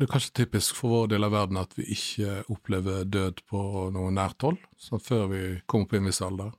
[0.00, 3.58] Det er kanskje typisk for vår del av verden at vi ikke opplever død på
[3.92, 6.54] noe nært hold, sånn før vi kommer på en viss alder.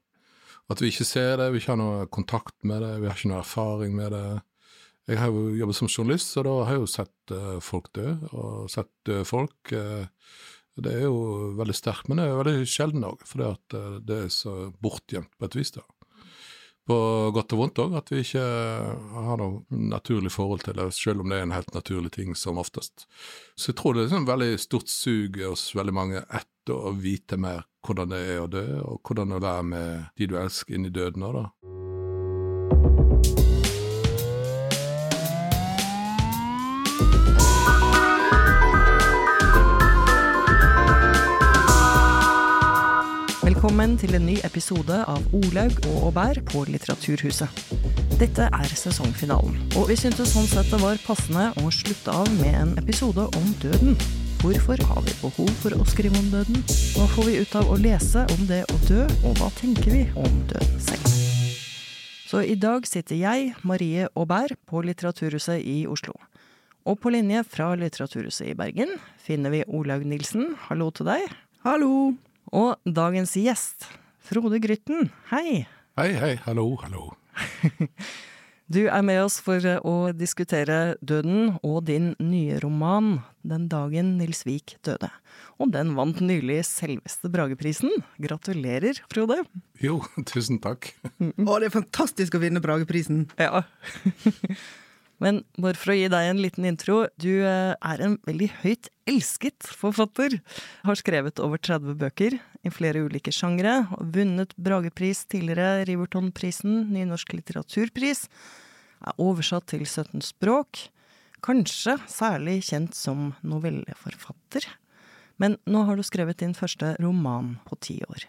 [0.69, 3.31] At vi ikke ser det, vi ikke har noe kontakt med det, vi har ikke
[3.31, 4.21] noe erfaring med det.
[5.09, 8.11] Jeg har jo jobbet som journalist, så da har jeg jo sett uh, folk dø,
[8.29, 9.73] og sett døde folk.
[9.73, 10.05] Uh,
[10.85, 11.17] det er jo
[11.57, 15.33] veldig sterkt, men det er jo veldig sjelden òg, at uh, det er så bortgjemt
[15.33, 15.73] på et vis.
[15.79, 15.87] da
[16.91, 16.99] på
[17.35, 21.31] godt og vondt òg, at vi ikke har noe naturlig forhold til det, selv om
[21.31, 23.07] det er en helt naturlig ting som oftest.
[23.55, 26.95] Så jeg tror det er et sånn veldig stort sug hos veldig mange etter å
[26.97, 30.29] vite mer hvordan det er å dø, og hvordan det er å være med de
[30.29, 31.80] du elsker, inn i døden òg, da.
[43.61, 47.59] Velkommen til en ny episode av Olaug og Aubert på Litteraturhuset.
[48.17, 52.55] Dette er sesongfinalen, og vi syntes sånn sett det var passende å slutte av med
[52.57, 53.93] en episode om døden.
[54.41, 56.57] Hvorfor har vi behov for å skrive om døden?
[56.95, 60.01] Hva får vi ut av å lese om det å dø, og hva tenker vi
[60.15, 61.13] om døden selv?
[62.31, 66.17] Så i dag sitter jeg, Marie Aubert, på Litteraturhuset i Oslo.
[66.89, 70.55] Og på linje fra Litteraturhuset i Bergen finner vi Olaug Nilsen.
[70.65, 71.29] Hallo til deg.
[71.61, 72.17] Hallo.
[72.51, 73.85] Og dagens gjest,
[74.27, 75.63] Frode Grytten, hei.
[75.95, 77.13] Hei, hei, hallo, hallo.
[78.75, 84.43] du er med oss for å diskutere døden og din nye roman, Den dagen Nils
[84.43, 85.07] Vik døde.
[85.63, 88.03] Og den vant nylig selveste Brageprisen.
[88.19, 89.39] Gratulerer, Frode.
[89.79, 90.01] Jo,
[90.33, 90.91] tusen takk.
[91.07, 93.29] Å, det er fantastisk å vinne Brageprisen.
[93.39, 93.63] Ja.
[95.21, 98.89] Men bare for å gi deg en liten intro, du eh, er en veldig høyt
[99.09, 100.39] elsket forfatter.
[100.87, 108.25] Har skrevet over 30 bøker i flere ulike sjangre, vunnet Bragepris tidligere, Rivertonprisen, Nynorsk litteraturpris.
[109.05, 110.87] Er oversatt til 17 språk.
[111.45, 114.65] Kanskje særlig kjent som novelleforfatter.
[115.41, 118.25] Men nå har du skrevet din første roman på ti år.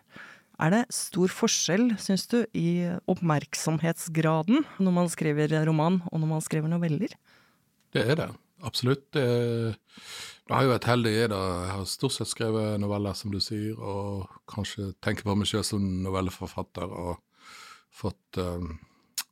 [0.63, 6.45] Er det stor forskjell, syns du, i oppmerksomhetsgraden når man skriver roman og når man
[6.45, 7.17] skriver noveller?
[7.93, 8.29] Det er det,
[8.63, 9.09] absolutt.
[10.53, 11.41] Jeg har jo vært heldig i det.
[11.41, 15.67] Jeg har stort sett skrevet noveller, som du sier, og kanskje tenker på meg selv
[15.69, 17.21] som novelleforfatter og
[17.93, 18.75] fått um,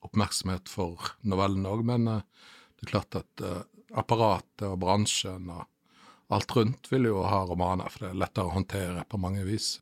[0.07, 1.83] oppmerksomhet for novellene òg.
[1.89, 2.49] Men uh,
[2.79, 3.61] det er klart at uh,
[4.01, 5.67] apparatet og bransjen og
[6.31, 9.75] alt rundt vil jo ha romaner, for det er lettere å håndtere på mange vis.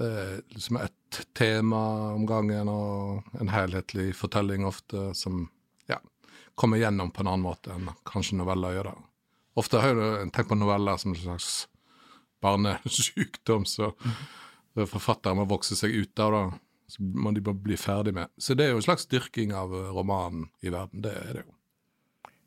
[0.00, 1.80] Det liksom ett tema
[2.14, 5.42] om gangen og en helhetlig fortelling ofte som
[5.90, 5.98] ja,
[6.54, 8.96] kommer gjennom på en annen måte enn kanskje noveller gjør det.
[9.60, 11.50] Ofte har jeg tenkt på noveller som en slags
[12.40, 13.90] barnesykdom, så
[14.74, 16.44] forfatteren må vokse seg ut av det.
[16.90, 18.30] Så må de bare bli ferdig med.
[18.40, 21.04] Så det er jo en slags dyrking av romanen i verden.
[21.04, 21.52] Det er det jo.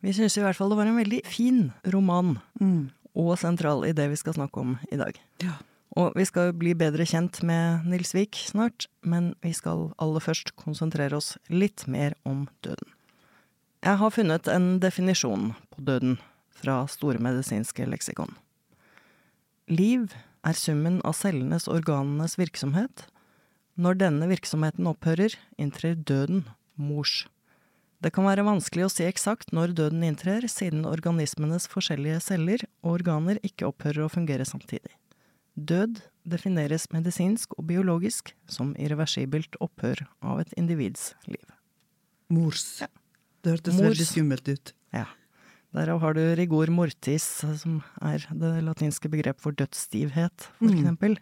[0.03, 1.61] Vi syns i hvert fall det var en veldig fin
[1.93, 2.89] roman, mm.
[3.23, 5.15] og sentral i det vi skal snakke om i dag.
[5.39, 5.55] Ja.
[5.93, 10.55] Og vi skal bli bedre kjent med Nils Vik snart, men vi skal aller først
[10.57, 12.89] konsentrere oss litt mer om døden.
[13.83, 16.17] Jeg har funnet en definisjon på døden
[16.55, 18.31] fra Store medisinske leksikon.
[19.69, 23.05] Liv er summen av cellenes organenes virksomhet.
[23.77, 27.27] Når denne virksomheten opphører, inntrer døden, mors.
[28.03, 32.97] Det kan være vanskelig å si eksakt når døden inntrer, siden organismenes forskjellige celler og
[32.97, 34.91] organer ikke opphører å fungere samtidig.
[35.53, 41.43] Død defineres medisinsk og biologisk som irreversibelt opphør av et individs liv.
[42.33, 42.79] Mors.
[42.81, 42.89] Ja.
[43.43, 43.89] Det hørtes Mors.
[43.91, 44.73] veldig skummelt ut.
[44.95, 45.05] Ja.
[45.73, 47.25] Derav har du rigor mortis,
[47.61, 50.75] som er det latinske begrep for dødsstivhet, for mm.
[50.77, 51.17] eksempel.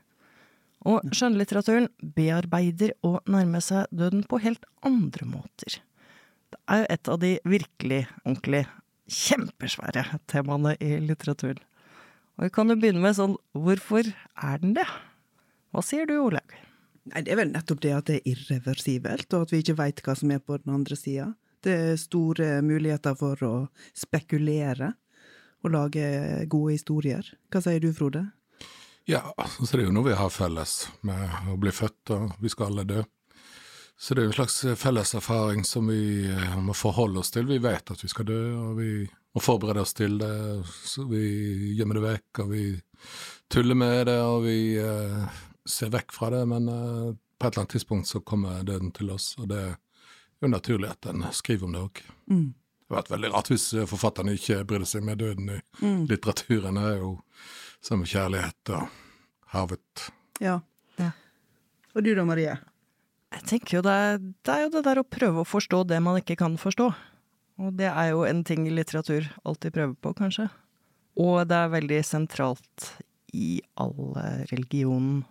[0.88, 5.80] Og skjønnlitteraturen bearbeider og nærmer seg døden på helt andre måter.
[6.52, 8.64] Det er jo et av de virkelig, ordentlig
[9.12, 11.62] kjempesvære temaene i litteraturen.
[12.42, 14.88] Og vi kan jo begynne med sånn, hvorfor er den det?
[15.70, 16.56] Hva sier du, Olaug?
[17.12, 20.02] Nei, Det er vel nettopp det at det er irreversibelt, og at vi ikke veit
[20.02, 21.28] hva som er på den andre sida.
[21.62, 23.54] Det er store muligheter for å
[23.94, 24.96] spekulere
[25.62, 26.08] og lage
[26.50, 27.30] gode historier.
[27.54, 28.26] Hva sier du, Frode?
[29.06, 32.50] Ja, så det er jo noe vi har felles med å bli født, og vi
[32.50, 33.06] skal alle dø.
[34.02, 37.46] Så det er jo en slags felles erfaring som vi eh, må forholde oss til.
[37.46, 40.32] Vi vet at vi skal dø, og vi og forberede oss til det.
[40.68, 41.24] Så vi
[41.78, 42.66] gjemmer det vekk, og vi
[43.52, 46.42] tuller med det, og vi uh, ser vekk fra det.
[46.52, 49.78] Men uh, på et eller annet tidspunkt så kommer døden til oss, og det er
[50.42, 52.02] jo naturlig at en skriver om det òg.
[52.32, 52.50] Mm.
[52.52, 56.02] Det hadde vært veldig rart hvis forfatterne ikke brydde seg med døden i mm.
[56.10, 56.76] litteraturen.
[56.76, 57.14] Det er jo
[57.82, 58.90] som kjærlighet og
[59.56, 60.10] havet.
[60.44, 60.60] Ja.
[61.00, 61.12] ja.
[61.96, 62.58] Og du da, Marie?
[63.32, 63.96] Jeg tenker jo det
[64.44, 66.90] det er jo det der å prøve å forstå det man ikke kan forstå.
[67.62, 70.48] Og det er jo en ting litteratur alltid prøver på, kanskje.
[71.22, 72.88] Og det er veldig sentralt
[73.38, 74.16] i all
[74.52, 75.22] religion,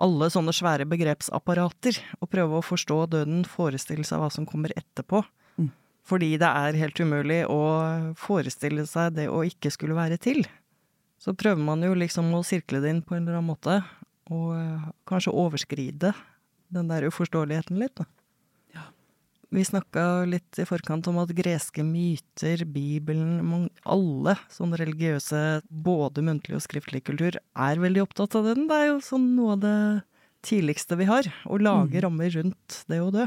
[0.00, 5.20] alle sånne svære begrepsapparater, å prøve å forstå døden, forestille seg hva som kommer etterpå.
[5.60, 5.68] Mm.
[6.08, 7.60] Fordi det er helt umulig å
[8.18, 10.46] forestille seg det å ikke skulle være til.
[11.20, 13.82] Så prøver man jo liksom å sirkle det inn på en eller annen måte,
[14.30, 14.56] og
[15.10, 16.14] kanskje overskride
[16.72, 18.06] den der uforståeligheten litt, da.
[19.50, 26.54] Vi snakka litt i forkant om at greske myter, Bibelen, alle sånne religiøse, både muntlig
[26.54, 28.68] og skriftlig kultur, er veldig opptatt av den.
[28.70, 29.80] Det er jo sånn noe av det
[30.46, 32.02] tidligste vi har, å lage mm.
[32.06, 33.26] rammer rundt det å dø.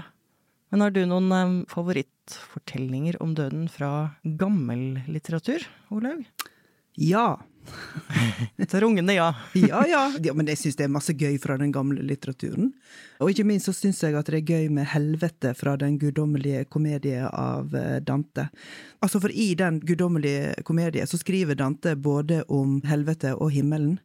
[0.73, 6.23] Men har du noen um, favorittfortellinger om døden fra gammel litteratur, Olaug?
[6.97, 7.43] Ja.
[8.83, 9.29] Rungende ja.
[9.53, 10.03] ja, ja.
[10.23, 10.33] ja.
[10.33, 12.71] Men jeg syns det er masse gøy fra den gamle litteraturen.
[13.23, 16.65] Og ikke minst så syns jeg at det er gøy med helvete fra Den guddommelige
[16.73, 18.49] komedie av eh, Dante.
[19.03, 23.99] Altså For i Den guddommelige komedie så skriver Dante både om helvete og himmelen.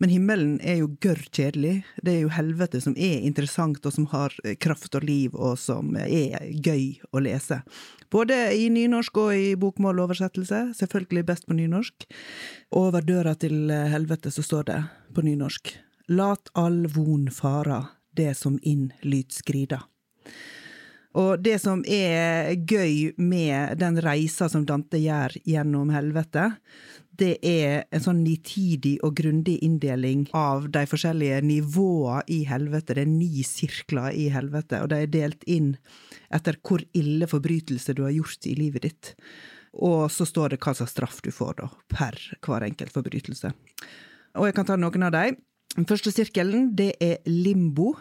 [0.00, 1.82] Men himmelen er jo gørr kjedelig.
[2.00, 5.58] Det er jo helvete som er interessant, og som har eh, kraft og liv, og
[5.60, 7.60] som er gøy å lese.
[8.10, 10.62] Både i nynorsk og i bokmåloversettelse.
[10.80, 12.08] Selvfølgelig best på nynorsk.
[12.80, 14.80] Over døra til eh, helvete så står det
[15.14, 15.76] på nynorsk
[16.10, 17.84] Lat all von fara,
[18.18, 19.84] det som inn lyt skrida.
[21.18, 26.48] Og det som er gøy med den reisa som Dante gjør gjennom helvete,
[27.20, 32.96] det er en sånn nitidig og grundig inndeling av de forskjellige nivåene i helvete.
[32.96, 35.74] Det er ni sirkler i helvete, og de er delt inn
[36.32, 39.12] etter hvor ille forbrytelse du har gjort i livet ditt.
[39.78, 43.52] Og så står det hva slags straff du får, da, per hver enkelt forbrytelse.
[44.40, 45.38] Og jeg kan ta noen av dem.
[45.76, 47.92] Den første sirkelen, det er limbo.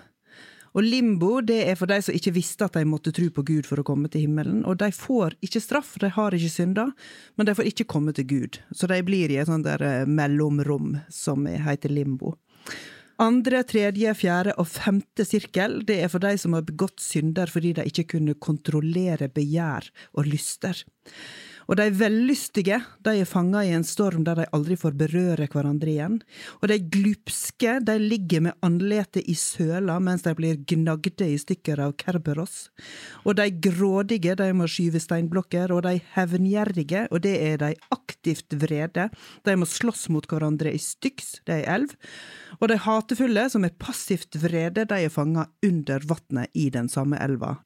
[0.77, 3.69] Og limbo det er for de som ikke visste at de måtte tro på Gud
[3.69, 4.61] for å komme til himmelen.
[4.69, 6.93] Og de får ikke straff, de har ikke synder,
[7.39, 8.61] men de får ikke komme til Gud.
[8.71, 12.35] Så de blir i et sånt der eh, mellomrom som heter limbo.
[13.19, 17.73] Andre, tredje, fjerde og femte sirkel det er for de som har begått synder fordi
[17.75, 20.77] de ikke kunne kontrollere begjær og lyster.
[21.69, 25.91] Og de vellystige de er fanga i en storm der de aldri får berøre hverandre
[25.91, 26.15] igjen.
[26.63, 31.83] Og de glupske de ligger med andletet i søla mens de blir gnagde i stykker
[31.85, 32.71] av Kerberos.
[33.21, 38.57] Og de grådige de må skyve steinblokker, og de hevngjerrige, og det er de aktivt
[38.57, 39.09] vrede,
[39.45, 41.93] de må slåss mot hverandre i styks, det er elv.
[42.59, 47.19] Og de hatefulle, som er passivt vrede, de er fanga under vannet i den samme
[47.21, 47.59] elva.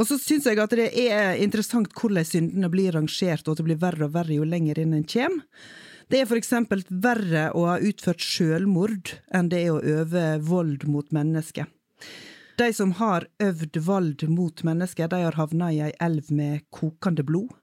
[0.00, 3.66] Og så syns jeg at det er interessant hvordan syndene blir rangert, og at det
[3.66, 5.44] blir verre og verre jo lenger inn en kommer.
[6.10, 11.06] Det er eksempel verre å ha utført sjølmord enn det er å øve vold mot
[11.14, 11.68] mennesker.
[12.60, 17.24] De som har øvd vold mot mennesker, de har havna i ei elv med kokende
[17.24, 17.54] blod.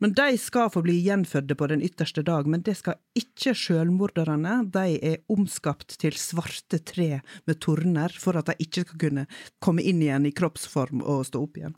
[0.00, 4.54] Men de skal få bli gjenfødde på den ytterste dag, men det skal ikke sjølmorderne.
[4.72, 9.26] De er omskapt til svarte tre med torner for at de ikke skal kunne
[9.60, 11.76] komme inn igjen i kroppsform og stå opp igjen.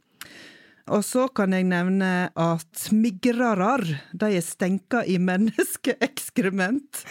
[0.91, 7.05] Og så kan jeg nevne at migrarar, de er stenka i menneskeekskrement.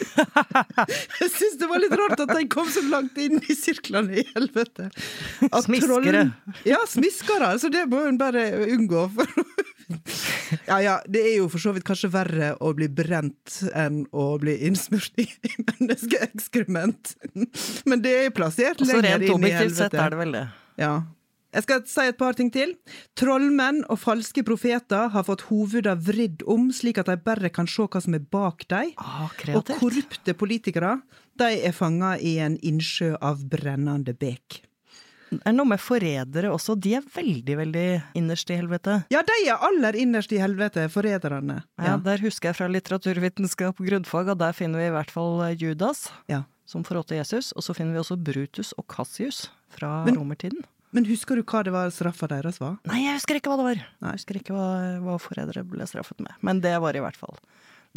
[1.19, 4.25] jeg syns det var litt rart at de kom så langt inn i sirklene i
[4.33, 4.89] helvete.
[5.49, 6.25] At smiskere.
[6.67, 7.53] ja, smiskere.
[7.61, 9.07] Så det må hun bare unngå.
[10.69, 14.33] ja ja, det er jo for så vidt kanskje verre å bli brent enn å
[14.41, 15.29] bli innsmurt i
[15.69, 17.15] menneskeekskrement.
[17.87, 19.23] Men det er plassert lenger inn i helvete.
[19.23, 20.45] Så rent objektivt sett er det vel det.
[20.79, 20.93] Ja,
[21.49, 22.75] jeg skal si et par ting til.
[23.17, 27.87] Trollmenn og falske profeter har fått hovedene vridd om, slik at de bare kan se
[27.89, 28.93] hva som er bak dem.
[29.01, 30.99] Ah, og korrupte politikere
[31.39, 34.61] de er fanga i en innsjø av brennende bek.
[35.45, 36.73] Er noe med forrædere også.
[36.81, 37.85] De er veldig, veldig
[38.17, 38.95] innerst i helvete.
[39.13, 41.61] Ja, de er aller innerst i helvete, forræderne.
[41.77, 41.91] Ja.
[41.91, 41.97] ja.
[42.05, 46.07] der husker jeg fra litteraturvitenskap og grunnfag, og der finner vi i hvert fall Judas,
[46.31, 46.43] ja.
[46.69, 47.51] som forrådte Jesus.
[47.53, 50.65] Og så finner vi også Brutus og Cassius fra Men, romertiden.
[50.95, 52.79] Men husker du hva det var straffa deres var?
[52.89, 53.83] Nei, jeg husker ikke hva det var.
[54.01, 54.13] Nei.
[54.13, 54.69] Jeg husker ikke hva,
[55.05, 56.33] hva foreldre ble straffet med.
[56.45, 57.37] Men det var i hvert fall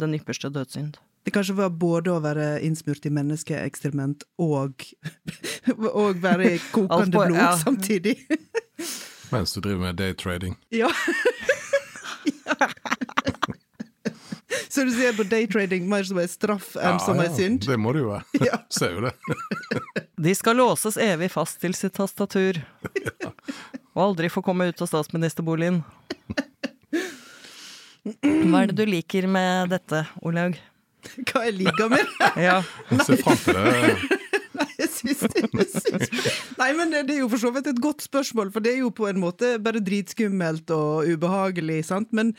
[0.01, 0.99] den ypperste dødssynd.
[1.23, 4.83] Det kanskje var både å være innsmurt i menneskeekstrement og,
[6.03, 7.53] og være kokende blod ja.
[7.61, 8.17] samtidig.
[9.31, 10.57] Mens du driver med daytrading.
[10.75, 10.91] Ja.
[12.43, 12.69] ja.
[14.73, 17.61] Så du ser på daytrading mer som en straff enn ja, som en synd?
[17.67, 18.23] Det må det jo være.
[18.49, 18.57] Ja.
[18.73, 19.11] Ser jo det.
[20.25, 22.57] De skal låses evig fast til sitt tastatur.
[22.97, 23.29] Ja.
[23.93, 25.83] Og aldri få komme ut av statsministerboligen.
[28.01, 30.57] Hva er det du liker med dette, Olaug?
[31.29, 32.09] Hva jeg liker med
[32.41, 32.57] ja.
[32.89, 34.09] Jeg ser fram til det.
[34.57, 35.45] Nei, jeg syns det.
[35.53, 36.12] Jeg syns.
[36.63, 38.91] Nei, men det er jo for så vidt et godt spørsmål, for det er jo
[38.95, 42.13] på en måte bare dritskummelt og ubehagelig, sant.
[42.15, 42.31] Men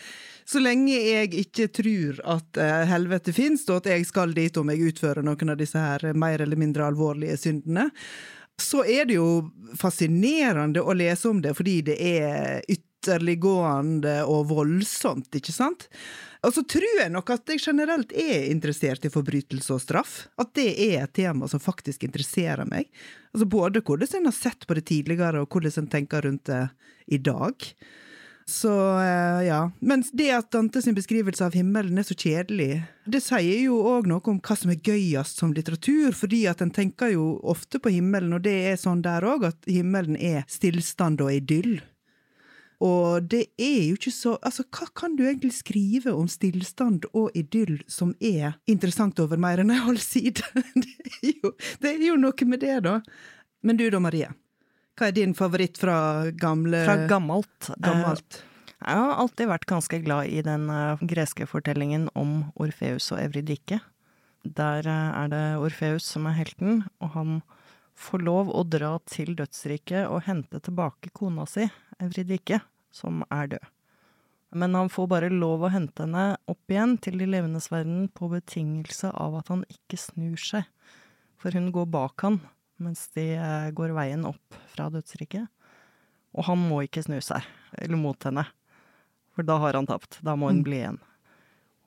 [0.48, 4.72] så lenge jeg ikke tror at uh, helvete fins, og at jeg skal dit om
[4.72, 7.90] jeg utfører noen av disse her mer eller mindre alvorlige syndene,
[8.56, 9.28] så er det jo
[9.76, 12.64] fascinerende å lese om det, fordi det er
[13.04, 15.88] ytterliggående og voldsomt, ikke sant?
[16.44, 20.14] Og så tror jeg nok at jeg generelt er interessert i forbrytelse og straff.
[20.40, 22.90] At det er et tema som faktisk interesserer meg.
[23.32, 26.66] Altså Både hvordan en har sett på det tidligere, og hvordan en tenker rundt det
[27.06, 27.68] i dag.
[28.44, 29.70] Så eh, ja.
[29.80, 34.08] Men det at Dante sin beskrivelse av himmelen er så kjedelig, det sier jo òg
[34.10, 37.94] noe om hva som er gøyest som litteratur, fordi at en tenker jo ofte på
[37.96, 41.78] himmelen, og det er sånn der òg, at himmelen er stillstand og idyll.
[42.82, 47.34] Og det er jo ikke så Altså, hva kan du egentlig skrive om stillstand og
[47.38, 50.42] idyll som er interessant over mer enn ei halv side?
[50.74, 51.50] Det er, jo,
[51.80, 52.98] det er jo noe med det, da.
[53.64, 54.28] Men du da, Marie?
[54.98, 55.96] Hva er din favoritt fra
[56.36, 57.70] gamle Fra gammelt?
[57.82, 58.40] gammelt?
[58.42, 58.50] Eh,
[58.84, 63.80] jeg har alltid vært ganske glad i den uh, greske fortellingen om Orfeus og Evridike.
[64.44, 67.38] Der er det Orfeus som er helten, og han
[67.94, 71.68] får lov å dra til dødsriket og hente tilbake kona si,
[72.02, 72.60] Evridike
[72.94, 73.70] som er død.
[74.54, 78.28] Men han får bare lov å hente henne opp igjen til de levendes verden på
[78.30, 80.68] betingelse av at han ikke snur seg,
[81.38, 82.38] for hun går bak han
[82.82, 85.46] mens de eh, går veien opp fra dødsriket.
[86.34, 87.46] Og han må ikke snu seg,
[87.78, 88.46] eller mot henne,
[89.34, 90.18] for da har han tapt.
[90.26, 90.66] Da må hun mm.
[90.66, 91.00] bli igjen.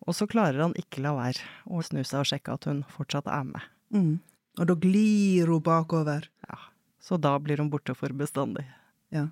[0.07, 3.27] Og så klarer han ikke la være å snu seg og sjekke at hun fortsatt
[3.31, 3.67] er med.
[3.95, 4.13] Mm.
[4.57, 6.27] Og da glir hun bakover.
[6.47, 6.59] Ja.
[7.03, 8.65] Så da blir hun borte for bestandig.
[9.13, 9.27] Ja.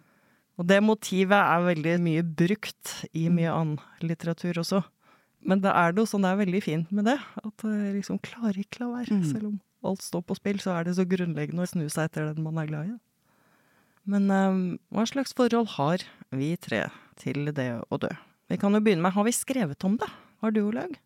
[0.56, 4.84] Og det motivet er veldig mye brukt i mye annen litteratur også.
[5.46, 7.18] Men det er noe sånn det er veldig fint med det.
[7.42, 9.20] At jeg liksom klarer ikke la være.
[9.20, 9.26] Mm.
[9.30, 12.32] Selv om alt står på spill, så er det så grunnleggende å snu seg etter
[12.32, 12.96] den man er glad i.
[14.10, 14.62] Men um,
[14.94, 16.86] hva slags forhold har vi tre
[17.22, 18.12] til det å dø?
[18.50, 20.10] Vi kan jo begynne med, har vi skrevet om det?
[20.42, 20.98] Har du, Olaug?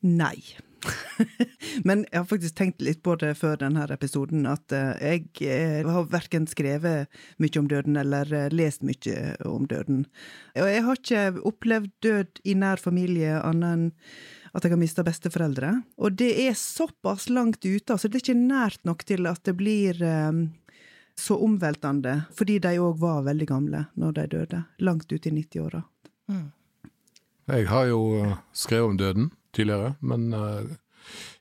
[0.00, 0.40] Nei.
[1.84, 5.86] Men jeg har faktisk tenkt litt på det før denne episoden, at eh, jeg eh,
[5.86, 7.10] har verken skrevet
[7.42, 10.06] mye om døden eller eh, lest mye om døden.
[10.56, 13.90] Og jeg har ikke opplevd død i nær familie annet enn
[14.50, 15.68] at jeg har mista besteforeldre.
[16.02, 19.54] Og det er såpass langt ute, altså det er ikke nært nok til at det
[19.54, 20.00] blir
[21.14, 24.62] så omveltende, fordi de òg var veldig gamle når de døde.
[24.82, 25.84] Langt ute i 90-åra.
[26.34, 26.48] Mm.
[27.52, 28.00] Jeg har jo
[28.50, 30.76] skrevet om døden tidligere, men uh,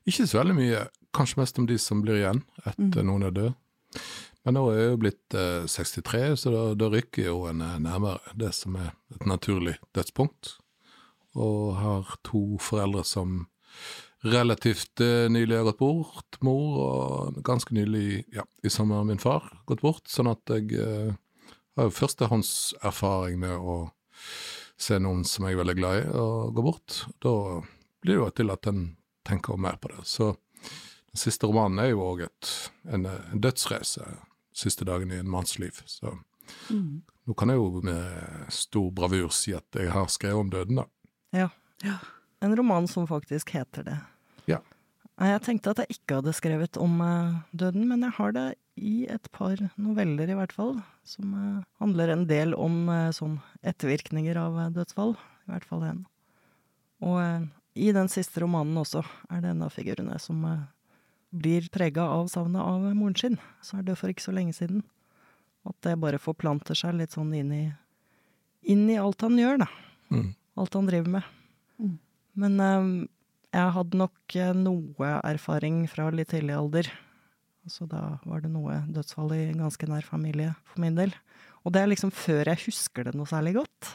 [0.10, 0.86] ikke så veldig mye.
[1.16, 3.06] Kanskje mest om de som blir igjen etter mm.
[3.08, 3.54] noen er død.
[4.46, 7.64] Men nå er jeg jo blitt uh, eh, 63, så da, da, rykker jo en
[7.66, 10.56] uh, nærmere det som er et naturlig dødspunkt.
[11.40, 13.44] Og har to foreldre som
[14.26, 15.00] relativt
[15.32, 16.40] nylig har gått bort.
[16.44, 20.10] Mor og ganske nylig, ja, i sommer min far, gått bort.
[20.12, 20.82] Sånn at jeg
[21.80, 23.78] har jo førstehåndserfaring med å
[24.80, 27.04] se noen som jeg er veldig glad i, og gå bort.
[27.24, 27.34] Da
[28.02, 28.84] blir det jo til at en
[29.28, 30.04] tenker mer på det.
[30.08, 30.34] Så
[31.10, 34.06] den siste romanen er jo òg en, en dødsreise,
[34.56, 35.82] siste dagen i en manns liv.
[35.86, 36.14] Så
[36.70, 37.02] mm.
[37.30, 40.88] nå kan jeg jo med stor bravur si at jeg har skrevet om døden, da.
[41.36, 41.50] Ja.
[41.86, 42.00] ja.
[42.46, 43.98] En roman som faktisk heter det.
[44.50, 44.62] Ja.
[45.20, 48.48] Jeg tenkte at jeg ikke hadde skrevet om uh, døden, men jeg har det
[48.80, 50.78] i et par noveller, i hvert fall.
[51.04, 55.18] Som uh, handler en del om uh, sånn ettervirkninger av dødsfall.
[55.50, 56.06] I hvert fall en.
[57.04, 57.18] Og
[57.78, 60.68] i den siste romanen også er det en av figurene som uh,
[61.30, 64.82] blir prega av savnet av moren sin, som er død for ikke så lenge siden.
[65.68, 67.66] At det bare forplanter seg litt sånn inn i,
[68.72, 69.70] inn i alt han gjør, da.
[70.10, 70.32] Mm.
[70.60, 71.30] Alt han driver med.
[71.78, 71.94] Mm.
[72.40, 72.90] Men um,
[73.54, 76.90] jeg hadde nok uh, noe erfaring fra litt tidlig alder.
[77.70, 81.14] Så da var det noe dødsfall i ganske nær familie for min del.
[81.62, 83.92] Og det er liksom før jeg husker det noe særlig godt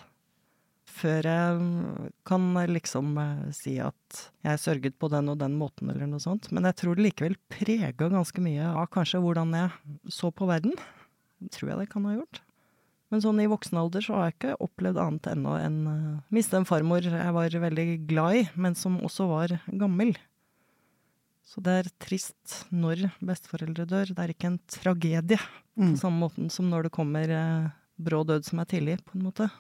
[0.95, 6.09] før jeg kan liksom eh, si at jeg sørget på den og den måten, eller
[6.11, 6.51] noe sånt.
[6.55, 10.77] Men jeg tror det likevel prega ganske mye av kanskje hvordan jeg så på verden.
[11.55, 12.43] Tror jeg det kan ha gjort.
[13.13, 15.97] Men sånn i voksen alder så har jeg ikke opplevd annet ennå enn å
[16.35, 20.15] miste en farmor jeg var veldig glad i, men som også var gammel.
[21.45, 24.11] Så det er trist når besteforeldre dør.
[24.17, 25.93] Det er ikke en tragedie mm.
[25.93, 27.69] på samme måten som når det kommer uh,
[28.01, 29.51] brå død som er tidlig, på en måte.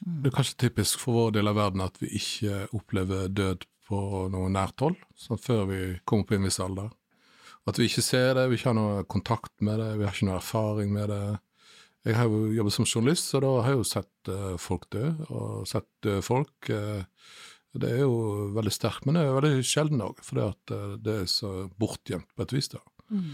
[0.00, 3.98] Det er kanskje typisk for vår del av verden at vi ikke opplever død på
[4.32, 6.90] noe nært hold, sånn før vi kommer på en viss alder.
[7.66, 10.28] At vi ikke ser det, vi ikke har noe kontakt med det, vi har ikke
[10.28, 11.22] noe erfaring med det.
[12.06, 15.08] Jeg har jo jobbet som journalist, så da har jeg jo sett uh, folk dø,
[15.26, 16.70] og sett døde folk.
[16.70, 17.02] Uh,
[17.76, 21.52] det er jo veldig sterkt, men det er veldig sjelden òg, uh, det er så
[21.80, 22.70] bortgjemt på et vis.
[22.74, 22.82] da.
[23.10, 23.32] Mm.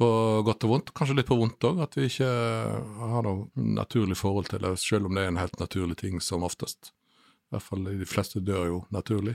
[0.00, 0.08] På
[0.46, 2.30] godt og vondt, kanskje litt på vondt òg, at vi ikke
[3.12, 6.46] har noe naturlig forhold til det, selv om det er en helt naturlig ting som
[6.46, 6.94] oftest.
[7.50, 9.34] I hvert fall de fleste dør jo naturlig.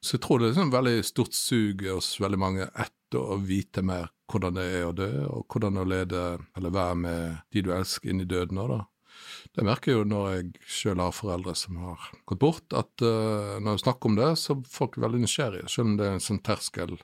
[0.00, 3.82] Så jeg tror det er sånn veldig stort sug hos veldig mange etter å vite
[3.84, 6.22] mer hvordan det er å dø, og hvordan å lede
[6.56, 8.80] eller være med de du elsker, inn i døden òg, da.
[9.56, 13.58] Det merker jeg jo når jeg sjøl har foreldre som har gått bort, at uh,
[13.58, 16.24] når jeg snakker om det, så er folk veldig nysgjerrige, selv om det er en
[16.24, 16.94] sånn terskel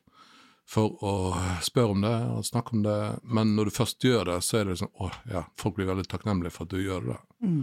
[0.67, 1.15] for å
[1.63, 2.99] spørre om det og snakke om det.
[3.23, 6.09] Men når du først gjør det, så er det sånn åh, ja, folk blir veldig
[6.11, 7.19] takknemlige for at du gjør det.
[7.47, 7.61] Mm.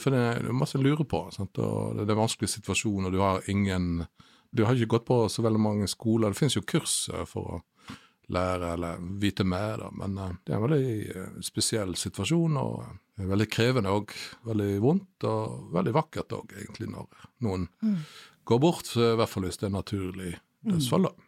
[0.00, 1.58] For det er masse å lure på, sant?
[1.58, 4.06] og det er en vanskelig situasjon, og du har ingen
[4.56, 6.30] Du har ikke gått på så veldig mange skoler.
[6.30, 7.56] Det finnes jo kurs for å
[8.32, 9.90] lære eller vite mer, da.
[9.92, 14.14] men uh, det er en veldig uh, spesiell situasjon, og veldig krevende òg.
[14.46, 18.00] Veldig vondt, og veldig vakkert òg, egentlig, når noen mm.
[18.48, 20.32] går bort, i hvert fall hvis det er naturlig
[20.64, 21.10] dødsfall.
[21.10, 21.25] Mm.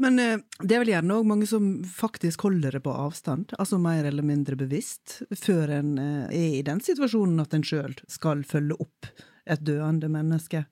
[0.00, 3.78] Men eh, det er vel gjerne òg mange som faktisk holder det på avstand, altså
[3.82, 8.44] mer eller mindre bevisst, før en eh, er i den situasjonen at en sjøl skal
[8.48, 9.10] følge opp
[9.50, 10.64] et døende menneske.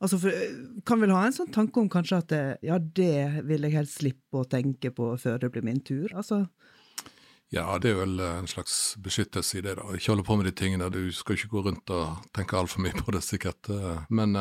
[0.00, 3.46] Altså, for, eh, kan vel ha en sånn tanke om kanskje at det, ja, det
[3.48, 6.44] vil jeg helst slippe å tenke på før det blir min tur, altså.
[7.50, 9.88] Ja, det er vel en slags beskyttelse i det, da.
[9.96, 10.86] Ikke holde på med de tingene.
[10.94, 13.66] Du skal ikke gå rundt og tenke altfor mye på det, sikkert.
[14.06, 14.38] Men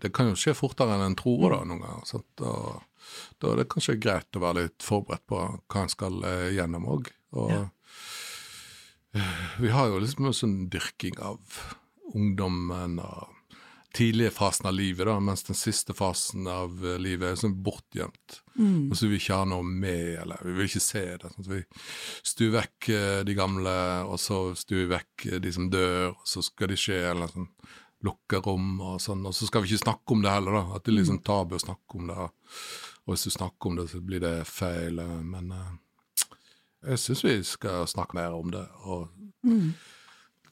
[0.00, 2.22] det kan jo skje fortere enn en tror, da, noen ganger.
[2.48, 2.80] Og
[3.40, 6.88] da er det kanskje greit å være litt forberedt på hva en skal eh, gjennom
[6.96, 7.10] òg.
[7.36, 7.64] Og ja.
[9.16, 11.60] Eh, vi har jo liksom en sånn dyrking av
[12.16, 13.35] ungdommen og
[13.96, 18.40] tidlige fasen av livet, da, mens den siste fasen av eh, livet er sånn bortgjemt.
[18.58, 18.90] Mm.
[18.90, 21.32] Og så vil vi ikke ha noe med, eller vi vil ikke se det.
[21.32, 21.62] Sånn vi
[22.20, 22.90] stuer vekk
[23.28, 23.74] de gamle,
[24.06, 27.50] og så stuer vi vekk de som dør, og så skal de skje eller sånn
[28.04, 30.76] Lukke rom og sånn, og så skal vi ikke snakke om det heller, da.
[30.76, 31.22] At det er liksom mm.
[31.26, 32.26] tabu å snakke om det.
[33.06, 35.00] Og hvis du snakker om det, så blir det feil.
[35.00, 35.54] Eh, men
[36.84, 38.64] jeg syns vi skal snakke mer om det.
[38.84, 39.08] Og
[39.46, 39.72] mm.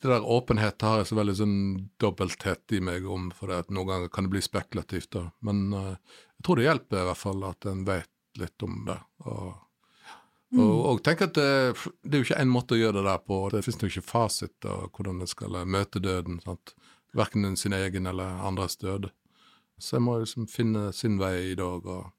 [0.05, 1.59] Det der åpenhet har jeg så veldig sånn
[2.03, 5.11] dobbelthet i meg om, for det at noen ganger kan det bli spekulativt.
[5.17, 5.27] da.
[5.47, 5.93] Men uh,
[6.39, 8.99] jeg tror det hjelper i hvert fall at en vet litt om det.
[9.25, 9.51] Og,
[10.55, 10.63] mm.
[10.63, 11.51] og, og tenk at det,
[12.03, 13.43] det, er jo ikke én måte å gjøre det der på.
[13.55, 16.41] Det fins jo ikke fasit av hvordan en skal møte døden.
[16.45, 16.75] sant?
[17.15, 19.11] Verken sin egen eller andres død.
[19.79, 21.87] Så jeg må liksom finne sin vei i dag.
[21.87, 22.13] og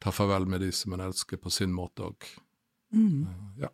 [0.00, 2.28] ta farvel med de som en elsker, på sin måte òg.
[2.96, 3.26] Mm.
[3.60, 3.68] Ja.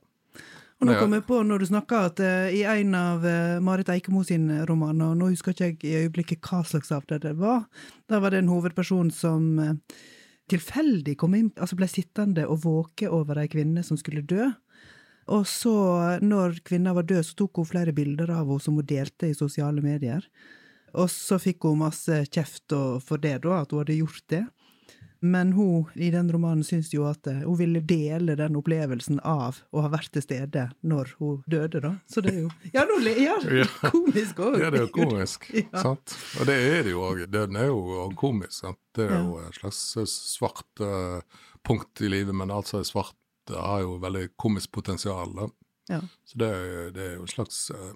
[0.76, 3.88] Og nå kom jeg på, når du snakka, at uh, i en av uh, Marit
[3.94, 7.32] Eikemo sin roman, og nå husker ikke jeg i øyeblikket hva slags av det det
[7.40, 7.64] var,
[8.12, 9.72] der var det en hovedperson som uh,
[10.52, 14.50] tilfeldig kom inn, altså ble sittende og våke over ei kvinne som skulle dø.
[15.32, 15.72] Og så,
[16.22, 19.34] når kvinna var død, så tok hun flere bilder av henne som hun delte i
[19.34, 20.28] sosiale medier.
[20.94, 24.44] Og så fikk hun masse kjeft for det, da, at hun hadde gjort det.
[25.26, 29.60] Men hun i den romanen syns jo at uh, hun ville dele den opplevelsen av
[29.74, 31.92] å ha vært til stede når hun døde, da.
[32.10, 33.36] Så det er jo Ja, nå ja,
[33.90, 34.58] komisk òg!
[34.62, 35.82] Ja, det er jo komisk, ja.
[35.82, 36.16] sant.
[36.40, 37.24] Og det er det jo òg.
[37.32, 38.60] Døden er jo komisk.
[38.60, 38.80] sant?
[38.96, 43.16] Det er jo et slags eh, svart uh, punkt i livet, men altså svart
[43.52, 45.34] har jo veldig komisk potensial.
[45.36, 45.50] da.
[45.88, 46.00] Ja.
[46.26, 46.50] Så det,
[46.96, 47.92] det, er jo en slags uh,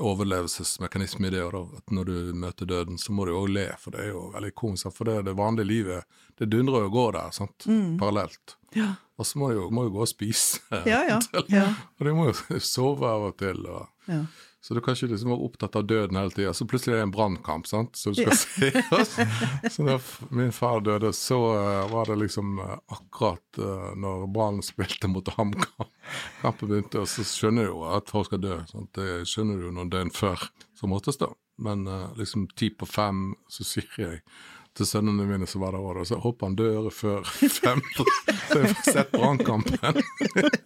[0.00, 1.44] overlevelsesmekanisme i det.
[1.52, 1.62] Da.
[1.78, 4.52] At når du møter døden, så må du òg le, for det er jo veldig
[4.58, 4.90] komisk.
[4.96, 7.66] For det, det vanlige livet det dundrer og går der, sant?
[7.68, 7.98] Mm.
[8.00, 8.56] parallelt.
[8.76, 8.94] Ja.
[9.20, 10.62] Og så må du jo, må gå og spise.
[10.88, 11.18] Ja, ja.
[11.98, 13.60] og du må jo sove av og til.
[13.68, 14.22] Og, ja.
[14.60, 16.52] Så du kan ikke liksom være opptatt av døden hele tida.
[16.52, 19.04] Så plutselig er det en brannkamp, sant, så du skal ja.
[19.08, 19.24] se.
[19.74, 19.96] så da
[20.36, 25.32] min far døde, så uh, var det liksom uh, akkurat uh, når Brann spilte mot
[25.38, 25.88] HamKam.
[26.42, 28.60] Kampen begynte, og så skjønner du jo at folk skal dø.
[28.68, 28.92] Sant?
[29.00, 30.44] Det skjønner du jo noen døgn før
[30.76, 31.32] som oftest, da.
[31.60, 31.84] Men
[32.16, 34.22] liksom ti på fem, så sier jeg
[34.76, 37.26] til sønnene mine som var der òg, så håper han dør før
[37.60, 38.06] fem, så
[38.60, 40.00] jeg får sett brannkampen.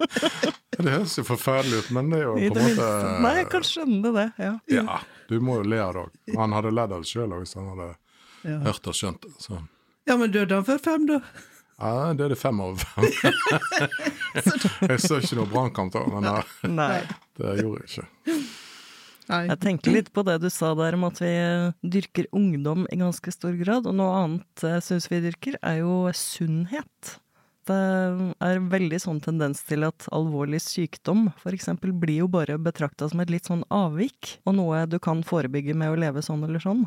[0.78, 2.90] det høres jo forferdelig ut, men det er jo på en måte
[3.24, 4.52] Nei, jeg kan skjønne det, ja.
[4.72, 6.20] Ja, du må jo le av det òg.
[6.36, 7.90] Han hadde ledd av det sjøl hvis han hadde
[8.44, 8.60] ja.
[8.68, 9.34] hørt og skjønt det.
[9.40, 9.64] Så.
[10.04, 11.20] Ja, men døde han før fem, da?
[11.80, 13.08] Ja, det er det fem over fem.
[14.92, 17.00] jeg så ikke noe brannkamp da, men Nei.
[17.40, 18.36] det gjorde jeg ikke.
[19.30, 19.44] Nei.
[19.48, 21.32] Jeg tenker litt på det du sa der om at vi
[21.96, 25.94] dyrker ungdom i ganske stor grad, og noe annet jeg syns vi dyrker, er jo
[26.16, 27.14] sunnhet.
[27.64, 27.76] Det
[28.44, 31.70] er veldig sånn tendens til at alvorlig sykdom f.eks.
[31.80, 35.94] blir jo bare betrakta som et litt sånn avvik, og noe du kan forebygge med
[35.94, 36.84] å leve sånn eller sånn.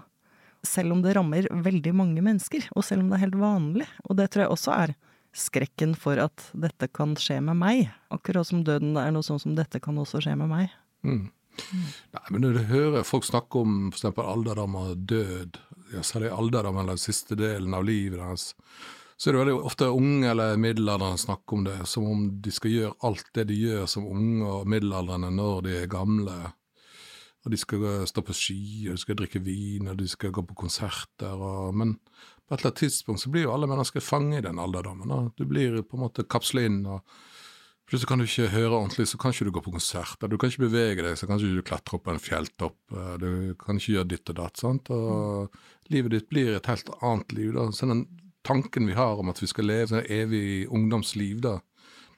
[0.66, 3.88] Selv om det rammer veldig mange mennesker, og selv om det er helt vanlig.
[4.06, 4.94] Og det tror jeg også er
[5.38, 7.88] skrekken for at dette kan skje med meg.
[8.14, 10.78] Akkurat som døden er noe sånn som dette kan også skje med meg.
[11.06, 11.28] Mm.
[12.16, 14.06] Nei, men Når du hører folk snakke om f.eks.
[14.12, 15.58] alderdom og død,
[15.94, 18.52] ja, særlig alderdom eller siste delen av livet deres,
[19.18, 22.74] så er det veldig ofte unge eller middelaldrende snakker om det, som om de skal
[22.74, 26.36] gjøre alt det de gjør som unge og middelaldrende når de er gamle.
[27.46, 30.44] Og de skal stå på ski, og de skal drikke vin, og de skal gå
[30.46, 31.34] på konserter.
[31.34, 34.60] Og, men på et eller annet tidspunkt så blir jo alle mennesker fanget i den
[34.62, 35.10] alderdommen.
[35.10, 35.20] Da.
[35.38, 36.82] Du blir på en måte kapslet inn.
[36.86, 37.02] og
[37.88, 40.28] Plutselig kan du ikke høre ordentlig, så kan ikke du gå på konserter.
[40.28, 42.78] Du kan ikke bevege deg, så kan ikke du klatre opp på en fjelltopp.
[43.22, 43.30] Du
[43.62, 44.60] kan ikke gjøre ditt og datt.
[44.60, 44.92] sant?
[44.92, 47.54] Og livet ditt blir et helt annet liv.
[47.56, 47.70] da.
[47.72, 48.04] Så den
[48.48, 51.60] tanken vi har om at vi skal leve et evig ungdomsliv, da,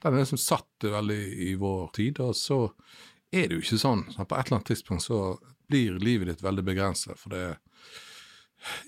[0.02, 2.20] den er liksom satt veldig i vår tid.
[2.26, 2.60] Og så
[3.32, 4.06] er det jo ikke sånn.
[4.14, 5.22] Så på et eller annet tidspunkt så
[5.70, 7.44] blir livet ditt veldig begrenset, for det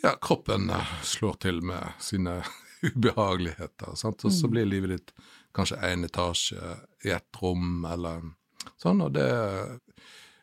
[0.02, 2.40] ja, kroppen eh, slår til med sine
[2.90, 3.96] ubehageligheter.
[3.96, 4.26] Sant?
[4.26, 4.54] Og så mm.
[4.56, 5.14] blir livet ditt
[5.56, 8.26] kanskje én etasje i ett rom, eller
[8.82, 9.02] sånn.
[9.06, 9.30] Og det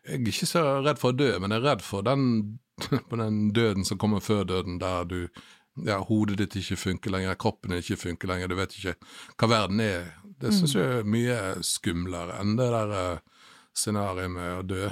[0.09, 2.59] Jeg er ikke så redd for å dø, men jeg er redd for den,
[3.11, 5.19] den døden som kommer før døden, der du
[5.87, 8.95] ja, hodet ditt ikke funker lenger, kroppen din ikke funker lenger, du vet ikke
[9.39, 10.09] hva verden er.
[10.39, 10.79] Det syns mm.
[10.81, 13.43] jeg er mye skumlere enn det der uh,
[13.79, 14.89] scenarioet med å dø.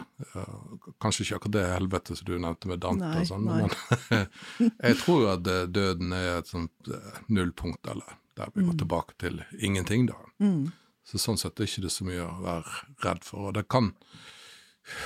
[1.02, 4.22] Kanskje ikke akkurat det helvete som du nevnte med Dante nei, og sånn, men
[4.86, 8.70] jeg tror jo at døden er et sånt uh, nullpunkt, eller der vi mm.
[8.70, 10.18] går tilbake til ingenting, da.
[10.42, 10.68] Mm.
[11.06, 13.48] Så sånn sett er det ikke så mye å være redd for.
[13.48, 13.92] Og det kan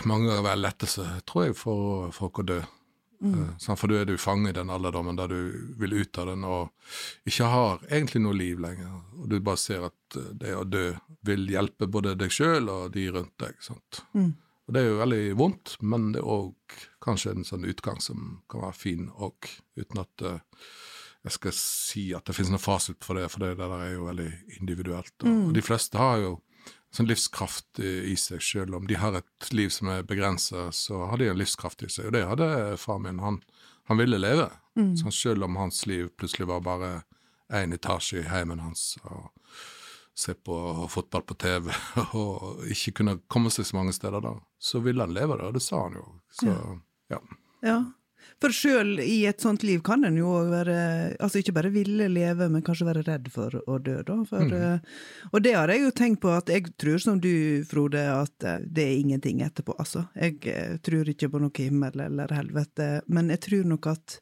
[0.09, 2.61] mange ganger være lettelse, tror jeg, for folk å dø.
[3.21, 3.35] Mm.
[3.53, 6.45] Uh, for da er du fanget i den alderdommen der du vil ut av den
[6.49, 6.71] og
[7.29, 8.95] ikke har egentlig noe liv lenger.
[9.21, 10.87] Og du bare ser at uh, det å dø
[11.29, 13.61] vil hjelpe både deg sjøl og de rundt deg.
[14.17, 14.33] Mm.
[14.67, 18.41] Og Det er jo veldig vondt, men det er òg kanskje en sånn utgang som
[18.49, 20.65] kan være fin òg, uten at uh,
[21.25, 24.07] jeg skal si at det finnes noen fasit for det, for det der er jo
[24.07, 24.31] veldig
[24.61, 25.15] individuelt.
[25.27, 25.51] Mm.
[25.53, 26.39] de fleste har jo
[26.95, 28.43] sånn livskraft i seg.
[28.43, 31.91] Selv om de har et liv som er begrensa, så har de en livskraft i
[31.93, 32.09] seg.
[32.09, 32.49] Og det hadde
[32.83, 33.21] far min.
[33.23, 33.39] Han,
[33.91, 34.49] han ville leve.
[34.79, 34.97] Mm.
[34.99, 37.03] Så selv om hans liv plutselig var bare
[37.53, 39.31] én etasje i heimen hans, og
[40.15, 40.57] se på
[40.91, 41.71] fotball på TV,
[42.19, 45.57] og ikke kunne komme seg så mange steder da, så ville han leve det, og
[45.57, 46.07] det sa han jo.
[46.41, 46.51] Så
[47.11, 47.21] ja.
[47.67, 47.79] ja.
[48.41, 50.77] For sjøl i et sånt liv kan en jo være
[51.21, 54.17] Altså ikke bare ville leve, men kanskje være redd for å dø, da.
[54.29, 54.55] For, mm.
[54.57, 58.47] uh, og det har jeg jo tenkt på, at jeg tror som du, Frode, at
[58.47, 60.07] uh, det er ingenting etterpå, altså.
[60.17, 64.17] Jeg uh, tror ikke på noe himmel eller helvete, men jeg tror nok at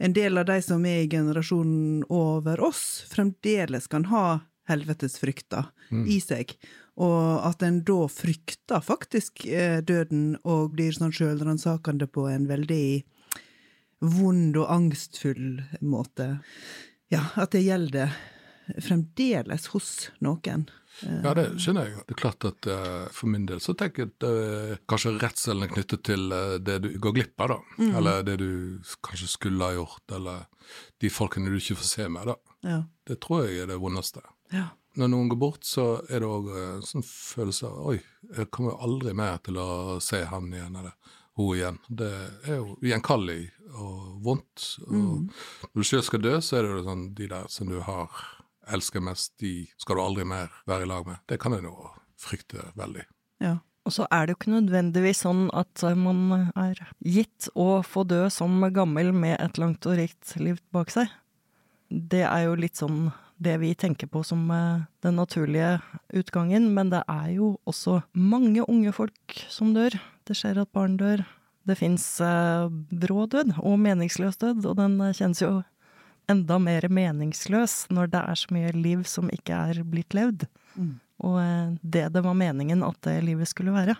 [0.00, 6.04] en del av de som er i generasjonen over oss, fremdeles kan ha helvetesfrykta mm.
[6.12, 6.52] i seg.
[7.00, 9.46] Og at en da frykter faktisk
[9.88, 12.84] døden og blir sånn sjølransakende på en veldig
[14.00, 16.38] vond og angstfull måte.
[17.12, 18.12] Ja, at det gjelder
[18.78, 20.68] fremdeles hos noen.
[21.00, 22.02] Ja, det skjønner jeg.
[22.06, 25.64] Det er klart at uh, For min del så tenker jeg at uh, kanskje redselen
[25.64, 27.58] er knyttet til uh, det du går glipp av, da.
[27.78, 27.92] Mm.
[28.00, 28.50] Eller det du
[29.06, 30.44] kanskje skulle ha gjort, eller
[31.00, 32.56] de folkene du ikke får se med, da.
[32.66, 32.82] Ja.
[33.06, 34.22] Det tror jeg er det vondeste.
[34.54, 34.68] Ja.
[34.98, 38.00] Når noen går bort, så er det òg en sånn følelse av Oi,
[38.34, 41.78] jeg kommer aldri mer til å se han igjen, eller hun igjen.
[41.88, 42.10] Det
[42.46, 44.66] er jo ugjenkallelig og vondt.
[44.88, 45.24] Og mm.
[45.70, 48.20] Når du selv skal dø, så er det jo sånn de der som du har
[48.70, 51.22] elsker mest, de skal du aldri mer være i lag med.
[51.28, 51.74] Det kan jeg nå
[52.20, 53.06] frykte veldig.
[53.42, 53.58] Ja.
[53.88, 58.26] Og så er det jo ikke nødvendigvis sånn at man er gitt å få dø
[58.30, 61.08] som gammel med et langt og rikt liv bak seg.
[61.88, 63.08] Det er jo litt sånn
[63.40, 65.78] det vi tenker på som eh, den naturlige
[66.12, 69.96] utgangen, men det er jo også mange unge folk som dør.
[70.30, 71.24] Det skjer at barn dør,
[71.66, 75.48] det fins eh, brå død og meningsløs død, og den eh, kjennes jo
[76.30, 80.46] enda mer meningsløs når det er så mye liv som ikke er blitt levd.
[80.76, 80.92] Mm.
[81.26, 83.98] Og eh, det det var meningen at det livet skulle være.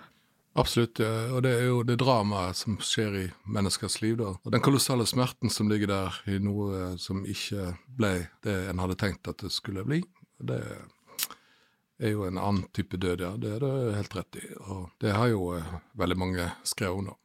[0.58, 4.16] Absolutt, og det er jo det dramaet som skjer i menneskers liv.
[4.18, 4.32] da.
[4.34, 8.14] Og Den kolossale smerten som ligger der i noe som ikke ble
[8.46, 10.02] det en hadde tenkt at det skulle bli.
[10.42, 10.82] Det er
[12.08, 13.34] jo en annen type død, ja.
[13.36, 14.46] Det er det helt rett i.
[14.64, 15.52] Og det har jo
[16.00, 17.18] veldig mange skrevet om.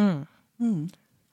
[0.00, 0.24] Mm.
[0.64, 0.84] Mm.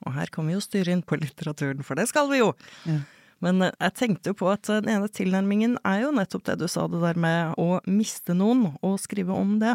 [0.06, 2.52] Og her kan vi jo styre inn på litteraturen, for det skal vi jo!
[2.84, 3.00] Ja.
[3.42, 6.60] Men eh, jeg tenkte jo på at eh, den ene tilnærmingen er jo nettopp det
[6.62, 9.74] du sa, det der med å miste noen, og skrive om det.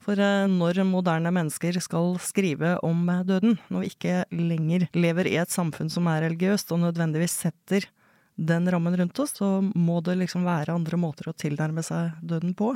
[0.00, 5.38] For eh, når moderne mennesker skal skrive om døden, når vi ikke lenger lever i
[5.42, 7.88] et samfunn som er religiøst, og nødvendigvis setter
[8.40, 12.54] den rammen rundt oss, så må det liksom være andre måter å tilnærme seg døden
[12.56, 12.72] på.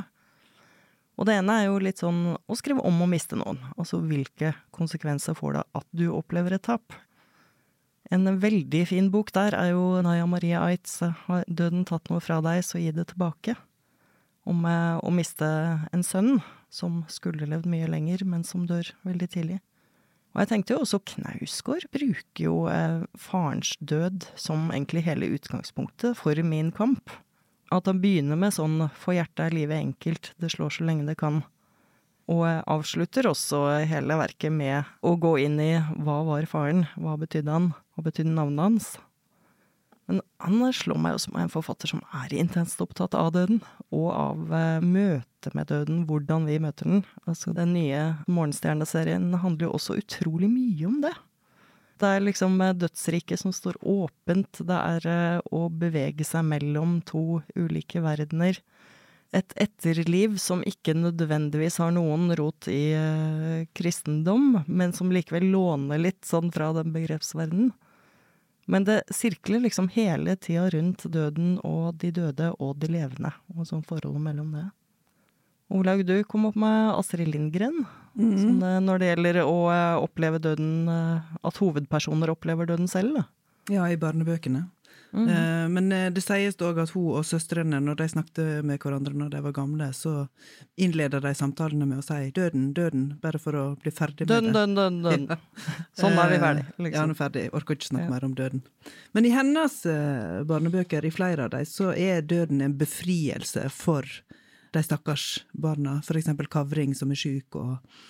[1.15, 3.57] Og det ene er jo litt sånn å skrive om å miste noen.
[3.79, 6.95] Altså hvilke konsekvenser får det at du opplever et tap?
[8.13, 12.41] En veldig fin bok der er jo Naya Marie Aitz, 'Har døden tatt noe fra
[12.41, 13.55] deg, så gi det tilbake'.
[14.45, 15.47] Om eh, å miste
[15.91, 19.59] en sønn som skulle levd mye lenger, men som dør veldig tidlig.
[20.35, 26.19] Og jeg tenkte jo også Knausgård bruker jo eh, farens død som egentlig hele utgangspunktet
[26.19, 27.13] for min kamp.
[27.71, 31.15] At han begynner med sånn 'for hjertet er livet enkelt, det slår så lenge det
[31.17, 31.43] kan'.
[32.27, 37.15] Og eh, avslutter også hele verket med å gå inn i hva var faren, hva
[37.15, 38.97] betydde han, hva betydde navnet hans?
[40.05, 44.09] Men han slår meg jo som en forfatter som er intenst opptatt av døden, og
[44.13, 47.05] av eh, møtet med døden, hvordan vi møter den.
[47.25, 51.15] Altså, den nye Morgenstjerneserien handler jo også utrolig mye om det.
[52.01, 56.99] Det er liksom eh, dødsriket som står åpent, det er eh, å bevege seg mellom
[57.09, 58.59] to ulike verdener.
[59.35, 62.93] Et etterliv som ikke nødvendigvis har noen rot i
[63.75, 67.73] kristendom, men som likevel låner litt sånn fra den begrepsverdenen.
[68.65, 73.67] Men det sirkler liksom hele tida rundt døden og de døde og de levende, og
[73.69, 74.65] sånn forholdet mellom det.
[75.73, 77.85] Olaug, du kom opp med Astrid Lindgren.
[78.17, 78.33] Mm.
[78.37, 83.17] Sånn, når det gjelder å eh, oppleve døden eh, At hovedpersoner opplever døden selv.
[83.17, 83.23] Da.
[83.73, 84.67] Ja, i barnebøkene.
[85.15, 85.73] Mm.
[85.73, 89.31] Men eh, det sies òg at hun og søstrene, når de snakket med hverandre når
[89.33, 90.27] de var gamle, så
[90.81, 94.53] innleder de samtalene med å si 'døden, døden', bare for å bli ferdig med det.
[94.53, 95.43] Døden, døden, døden.
[95.99, 96.65] Sånn er vi ferdig.
[96.77, 96.95] Liksom.
[96.99, 97.45] Ja, nå er ferdig.
[97.55, 98.13] Orker ikke snakke ja.
[98.13, 98.65] mer om døden.
[99.15, 99.77] Men i hennes
[100.49, 104.09] barnebøker, i flere av dem, så er døden en befrielse for
[104.75, 107.57] de stakkars barna, eksempel Kavring som er sjuk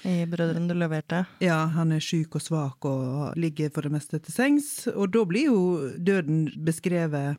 [0.03, 1.23] I Brødrene du leverte?
[1.43, 5.25] Ja, han er sjuk og svak og ligger for det meste til sengs, og da
[5.29, 5.59] blir jo
[5.97, 7.37] døden beskrevet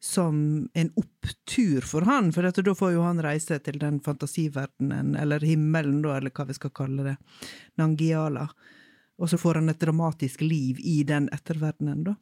[0.00, 5.42] som en opptur for han, for da får jo han reise til den fantasiverdenen, eller
[5.42, 7.16] himmelen, da, eller hva vi skal kalle det,
[7.78, 8.46] Nangiala,
[9.18, 12.18] og så får han et dramatisk liv i den etterverdenen, da.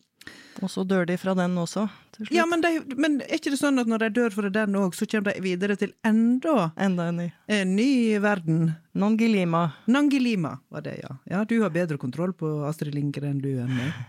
[0.64, 1.84] Og så dør de fra den også.
[2.32, 4.94] Ja, men, de, men, er ikke det sånn at når de dør fra den òg,
[4.96, 7.26] så kommer de videre til enda, enda en, ny.
[7.52, 7.90] en ny
[8.24, 8.70] verden?
[8.96, 9.66] Nangilima.
[9.84, 11.16] Nangilima var det, ja.
[11.28, 14.04] Ja, Du har bedre kontroll på Astrid Lindgren du enn meg.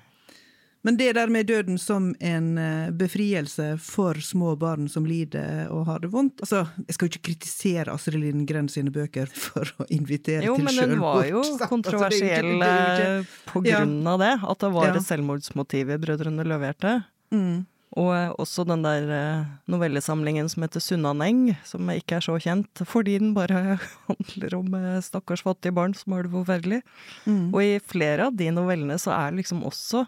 [0.85, 5.87] Men det der med døden som en eh, befrielse for små barn som lider og
[5.89, 9.87] har det vondt altså, Jeg skal jo ikke kritisere Astrid Lindgren sine bøker for å
[9.93, 10.77] invitere jo, til selvmord.
[10.77, 14.13] Jo, men den var jo kontroversiell altså, på grunn ja.
[14.13, 14.35] av det.
[14.53, 14.99] At det var ja.
[14.99, 16.93] et selvmordsmotiv i Brødrene Løverte.
[17.33, 17.65] Mm.
[17.97, 22.83] Og eh, også den der eh, novellesamlingen som heter Sunnaneng, som ikke er så kjent,
[22.85, 23.79] fordi den bare
[24.11, 26.79] handler om stakkars fattige barn som har det forferdelig.
[27.25, 27.49] Mm.
[27.49, 30.05] Og i flere av de novellene så er det liksom også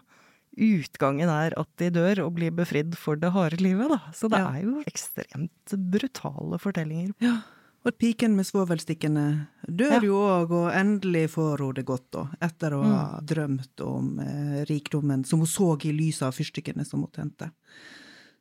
[0.56, 4.00] utgangen er at de dør og blir befridd for det harde livet, da.
[4.16, 4.50] Så det ja.
[4.50, 7.14] er jo ekstremt brutale fortellinger.
[7.22, 7.38] Ja.
[7.80, 9.24] Og piken med svovelstikkene
[9.64, 10.00] dør ja.
[10.04, 12.26] jo òg, og endelig får hun det godt, da.
[12.50, 13.30] Etter å ha mm.
[13.30, 17.48] drømt om eh, rikdommen som hun så i lyset av fyrstikkene som hun tente.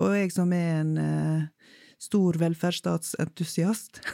[0.03, 4.03] Og jeg som er en eh, stor velferdsstatsentusiast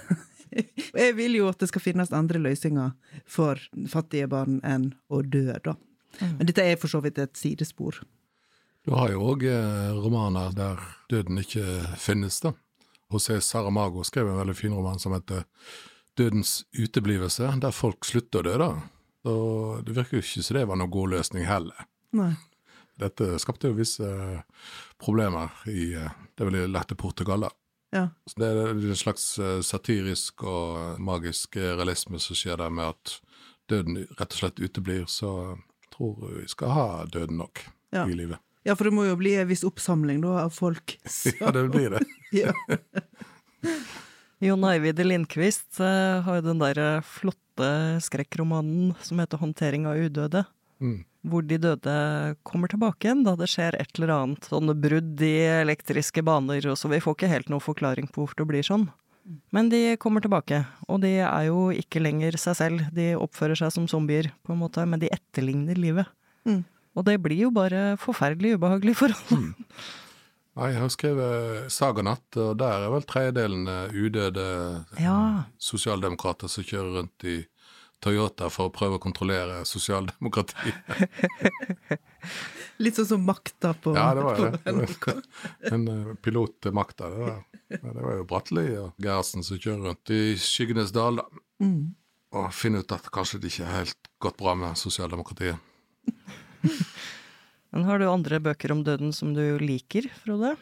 [0.55, 2.93] Jeg vil jo at det skal finnes andre løsninger
[3.27, 3.60] for
[3.91, 5.73] fattige barn enn å dø, da.
[6.19, 6.38] Mm.
[6.38, 8.01] Men dette er for så vidt et sidespor.
[8.86, 11.65] Du har jo òg eh, romaner der døden ikke
[11.97, 12.54] finnes, da.
[13.10, 15.45] José Saramago skrev en veldig fin roman som heter
[16.15, 18.69] Dødens uteblivelse, der folk slutter å dø, da.
[19.28, 21.88] Og det virker jo ikke som det var noen god løsning heller.
[22.15, 22.32] Nei.
[23.01, 24.08] Dette skapte jo visse
[25.01, 27.51] problemer i eh, det veldig lette Portugal, da.
[27.95, 28.06] Ja.
[28.30, 33.17] Så det er en slags eh, satirisk og magisk realisme som skjer der med at
[33.71, 35.10] døden rett og slett uteblir.
[35.12, 35.58] Så
[35.95, 37.63] tror vi skal ha døden nok
[37.95, 38.05] ja.
[38.08, 38.41] i livet.
[38.65, 40.97] Ja, for det må jo bli en viss oppsamling da, av folk.
[41.39, 42.01] ja, det blir det.
[44.45, 47.69] Jon Eivind Lindqvist uh, har jo den der eh, flotte
[48.03, 50.43] skrekkromanen som heter 'Håndtering av udøde'.
[50.81, 51.05] Mm.
[51.25, 51.93] Hvor de døde
[52.43, 54.49] kommer tilbake igjen da det skjer et eller annet.
[54.49, 58.43] Sånne brudd i elektriske baner, og så vi får ikke helt noen forklaring på hvorfor
[58.43, 58.89] det blir sånn.
[59.55, 62.85] Men de kommer tilbake, og de er jo ikke lenger seg selv.
[62.93, 66.09] De oppfører seg som zombier, på en måte, men de etterligner livet.
[66.45, 66.61] Mm.
[66.95, 69.39] Og det blir jo bare forferdelig ubehagelig for alle.
[69.41, 69.53] Mm.
[70.55, 74.45] Jeg har skrevet Saganatt, og der er vel tredjedelen udøde
[75.01, 75.17] ja.
[75.59, 77.41] sosialdemokrater som kjører rundt i
[78.05, 80.75] Toyota for å prøve å kontrollere sosialdemokratiet.
[82.83, 85.15] Litt sånn som makta på Ja, det var det.
[85.71, 87.43] En uh, pilot til makta, det der.
[87.81, 91.43] Det var jo Bratteli og Gerhardsen som kjører rundt i skyggenes dal, da.
[91.63, 91.95] Mm.
[92.35, 95.57] Og finner ut at kanskje det ikke er helt gått bra med sosialdemokratiet.
[97.75, 100.55] Men har du andre bøker om døden som du liker, Frode?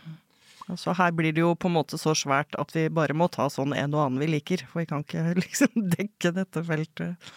[0.71, 3.49] Altså Her blir det jo på en måte så svært at vi bare må ta
[3.51, 7.33] sånn en og annen vi liker, for vi kan ikke liksom dekke dette feltet.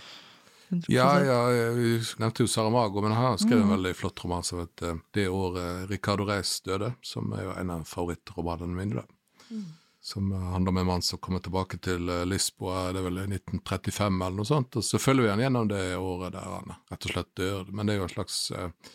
[0.68, 0.90] 100%.
[0.90, 3.74] Ja, ja, vi nevnte jo Saramago, men han har skrevet en mm.
[3.76, 7.84] veldig flott roman som heter Det året Ricardo Reis døde, som er jo en av
[7.86, 9.02] favorittromanene mine.
[9.02, 9.60] da.
[10.06, 13.26] som handler om en mann som kommer tilbake til eh, Lisboa, det er vel i
[13.26, 14.76] 1935 eller noe sånt.
[14.78, 17.64] Og så følger vi han gjennom det året der han rett og slett dør.
[17.72, 18.92] Men det er jo en slags eh,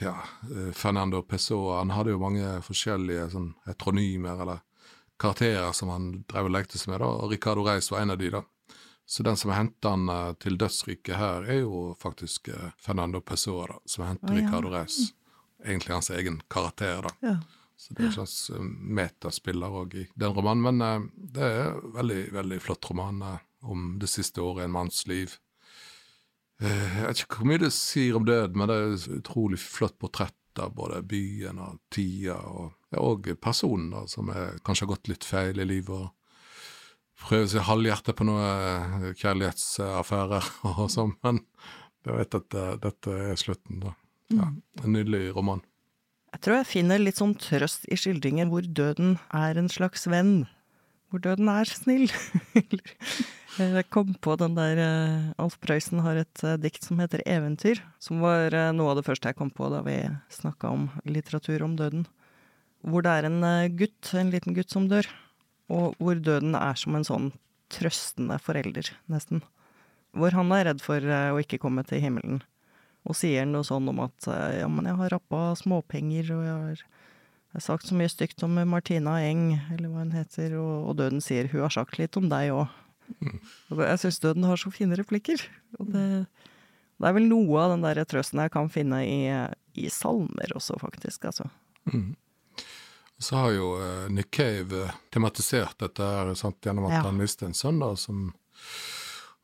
[0.00, 0.16] ja,
[0.50, 4.64] eh, Fernando Pessoa han hadde jo mange forskjellige sånn etronymer eller
[5.20, 8.18] karakterer som han drev og lekte seg med, da, og Ricardo Reis var en av
[8.20, 8.42] de, da.
[9.10, 14.06] Så den som henter han til dødsriket her, er jo faktisk Fernando Pessoa, da, som
[14.06, 14.44] henter oh, ja.
[14.46, 15.00] Ricardo Reis.
[15.64, 17.12] Egentlig hans egen karakter, da.
[17.26, 17.34] Ja.
[17.80, 18.64] Så det er en slags eh,
[19.00, 20.62] metaspiller òg i den romanen.
[20.80, 23.22] Men det er en veldig, veldig flott roman
[23.60, 25.36] om det siste året i en manns liv.
[26.60, 30.36] Jeg vet ikke hvor mye det sier om død, men det er utrolig flott portrett
[30.60, 35.08] av både byen og tida, og, ja, og personen da, som er, kanskje har gått
[35.12, 35.94] litt feil i livet.
[35.94, 36.10] og
[37.20, 41.42] Prøver seg halvhjertet på noe kjærlighetsaffærer og sånn, men
[42.06, 43.82] jeg vet at dette er slutten.
[43.84, 43.96] da.
[44.30, 44.52] Ja,
[44.84, 45.64] en nydelig roman.
[46.30, 50.44] Jeg tror jeg finner litt sånn trøst i skildringer hvor døden er en slags venn.
[51.10, 52.06] Hvor døden er snill.
[53.58, 57.82] jeg kom på den der uh, Alf Prøysen har et uh, dikt som heter Eventyr.
[58.02, 59.96] Som var noe av det første jeg kom på da vi
[60.30, 62.06] snakka om litteratur om døden.
[62.86, 63.42] Hvor det er en
[63.76, 65.08] gutt, en liten gutt som dør.
[65.70, 67.32] Og hvor døden er som en sånn
[67.70, 69.42] trøstende forelder, nesten.
[70.16, 72.40] Hvor han er redd for å ikke komme til himmelen
[73.08, 76.82] og sier noe sånn om at ja, men jeg har rappa småpenger, og jeg har,
[77.50, 80.98] jeg har sagt så mye stygt om Martina Eng, eller hva hun heter, og, og
[81.00, 82.76] døden sier hun har sagt litt om deg òg.
[83.18, 83.40] Mm.
[83.74, 85.42] Jeg syns døden har så fine replikker.
[85.80, 89.18] Og det, det, er vel noe av den der trøsten jeg kan finne i,
[89.74, 91.26] i salmer også, faktisk.
[91.32, 91.48] altså.
[91.90, 92.14] Mm.
[93.18, 97.04] Så har jo uh, Nick Cave uh, tematisert dette her, sant, gjennom at ja.
[97.08, 98.30] han mistet en sønn da, som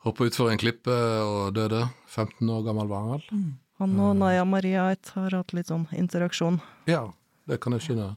[0.07, 1.89] hoppa utfor en klippe og døde.
[2.15, 3.31] 15 år gammel var han vel.
[3.35, 3.55] Mm.
[3.83, 6.63] Han og Naya Maria har hatt litt sånn interaksjon.
[6.89, 7.09] Ja,
[7.47, 8.11] det kan jeg skjønne.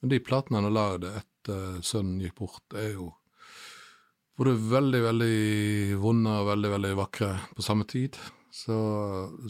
[0.00, 3.12] Men de platene han har lagd etter sønnen gikk bort, er jo
[4.38, 5.38] både veldig, veldig
[6.02, 8.18] vonde og veldig, veldig vakre på samme tid.
[8.54, 8.76] Så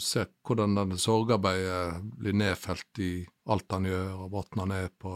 [0.02, 3.12] se hvordan denne sorgarbeidet blir nedfelt i
[3.52, 5.12] alt han gjør, og måten han er på.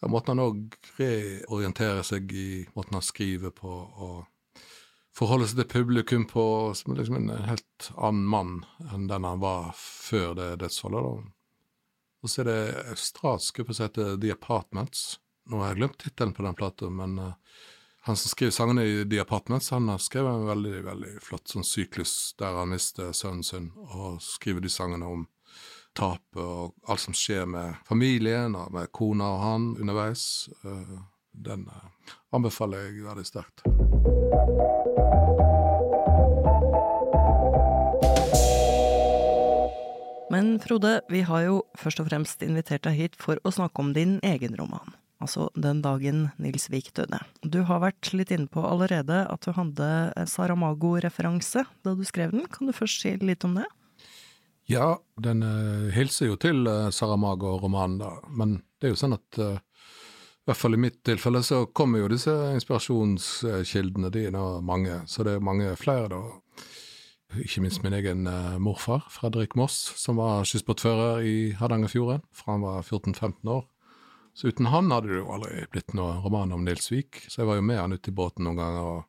[0.00, 3.74] Ja, måten han òg reorienterer seg i, måten han skriver på.
[3.74, 4.22] og
[5.14, 8.54] forholder seg til publikum på som liksom en helt annen mann
[8.90, 11.06] enn den han var før det dødsfallet.
[11.06, 11.33] da.
[12.24, 15.18] Og så er det australsk gruppe som heter The Apartments.
[15.52, 17.34] Nå har jeg glemt tittelen på den plata, men uh,
[18.08, 21.68] han som skriver sangene i The Apartments, han har skrevet en veldig veldig flott sånn
[21.68, 25.26] syklus der han mister sønnen sin, og skriver de sangene om
[25.94, 30.48] tapet og alt som skjer med familien og med kona og han underveis.
[30.64, 31.04] Uh,
[31.36, 33.68] den uh, anbefaler jeg veldig sterkt.
[40.34, 43.92] Men Frode, vi har jo først og fremst invitert deg hit for å snakke om
[43.94, 44.96] din egen roman.
[45.22, 47.20] Altså Den dagen Nils Vik døde.
[47.46, 49.86] Du har vært litt inne på allerede at du hadde
[50.32, 52.48] Saramago-referanse da du skrev den.
[52.50, 53.68] Kan du først si litt om det?
[54.66, 58.10] Ja, den uh, hilser jo til uh, Saramago-romanen, da.
[58.26, 62.02] Men det er jo sånn at uh, i hvert fall i mitt tilfelle så kommer
[62.02, 65.04] jo disse inspirasjonskildene, de er mange.
[65.06, 66.24] Så det er mange flere, da
[67.32, 72.66] ikke minst min egen uh, morfar, Fredrik Moss, som var skysportfører i Hardangerfjorden fra han
[72.66, 73.64] var 14-15 år.
[74.34, 77.50] Så uten han hadde det jo aldri blitt noe roman om Nils Vik, så jeg
[77.50, 79.02] var jo med han ute i båten noen ganger og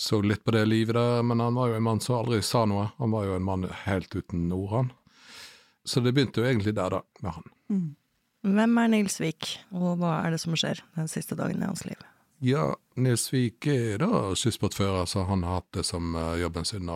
[0.00, 2.62] så litt på det livet der, men han var jo en mann som aldri sa
[2.64, 2.86] noe.
[2.96, 4.92] Han var jo en mann helt uten ord, han.
[5.84, 7.50] Så det begynte jo egentlig der, da, med han.
[7.68, 7.88] Mm.
[8.56, 11.84] Hvem er Nils Vik, og hva er det som skjer den siste dagen i hans
[11.84, 12.00] liv?
[12.42, 16.86] Ja, Nils Vik er da skysbåtfører, så han har hatt det som uh, jobben sin
[16.88, 16.94] nå.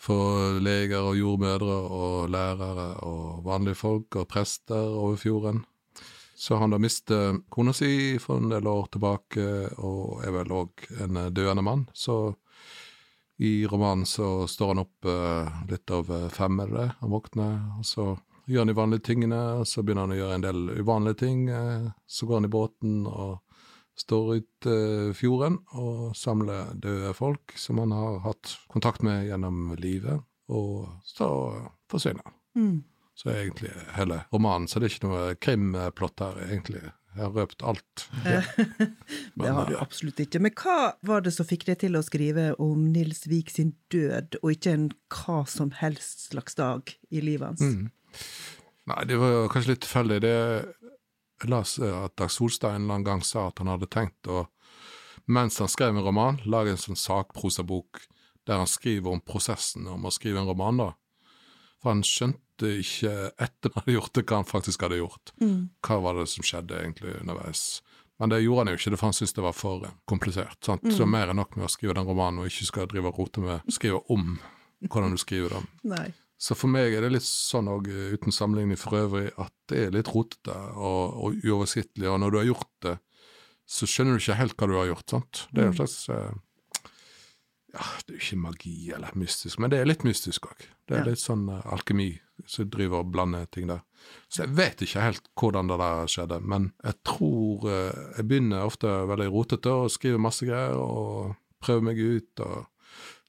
[0.00, 5.60] For leger og jordmødre og lærere og vanlige folk og prester over fjorden.
[6.32, 9.44] Så han da mistet kona si for en del år tilbake,
[9.76, 11.84] og er vel òg en døende mann.
[11.92, 12.32] Så
[13.36, 17.84] i romanen så står han opp uh, litt over fem, er det Han våkner, og
[17.84, 18.14] så
[18.48, 21.48] gjør han de vanlige tingene, og så begynner han å gjøre en del uvanlige ting.
[22.08, 23.42] Så går han i båten og
[24.02, 29.74] står ute uh, fjorden og samler døde folk som han har hatt kontakt med gjennom
[29.80, 31.28] livet, og så
[31.90, 32.38] forsvinner han.
[32.58, 32.80] Mm.
[33.14, 36.82] Så er egentlig hele romanen, så det er ikke noe krimplott her, egentlig.
[37.12, 38.06] Jeg har røpt alt.
[38.24, 38.40] Ja.
[39.44, 40.40] det har du absolutt ikke.
[40.40, 44.38] Men hva var det som fikk deg til å skrive om Nils Vik sin død,
[44.40, 47.60] og ikke en hva som helst slags dag i livet hans?
[47.60, 47.90] Mm.
[48.90, 50.18] Nei, det var kanskje litt tilfeldig.
[50.24, 50.36] Det
[51.46, 54.46] jeg las at Dag Solstad en eller annen gang sa at han hadde tenkt å,
[55.30, 58.02] mens han skrev en roman, lage en sånn sakprosabok
[58.48, 60.90] der han skriver om prosessen om å skrive en roman, da.
[61.82, 63.12] For han skjønte ikke
[63.42, 65.34] etter han hadde gjort det, hva han faktisk hadde gjort.
[65.42, 65.60] Mm.
[65.82, 67.82] Hva var det som skjedde egentlig underveis?
[68.22, 70.58] Men det gjorde han jo ikke, for han syntes det var for komplisert.
[70.62, 70.84] Sant?
[70.94, 73.42] Så mer enn nok med å skrive den romanen, og ikke skal drive og rote
[73.42, 74.36] med skrive om
[74.90, 75.66] hvordan du skriver den.
[75.90, 76.08] Nei.
[76.42, 77.86] Så for meg er det litt sånn òg,
[78.16, 82.08] uten sammenligning for øvrig, at det er litt rotete og, og uoversiktlig.
[82.10, 82.96] Og når du har gjort det,
[83.72, 85.06] så skjønner du ikke helt hva du har gjort.
[85.14, 85.44] sant?
[85.54, 86.32] Det er en slags eh,
[87.72, 90.66] Ja, det er jo ikke magi eller mystisk, men det er litt mystisk òg.
[90.90, 91.10] Det er Ja.
[91.12, 92.10] litt sånn uh, alkemi
[92.44, 93.80] som driver og blander ting der.
[94.28, 98.66] Så jeg vet ikke helt hvordan det der skjedde, men jeg tror uh, Jeg begynner
[98.66, 102.66] ofte veldig rotete og skriver masse greier og prøver meg ut, og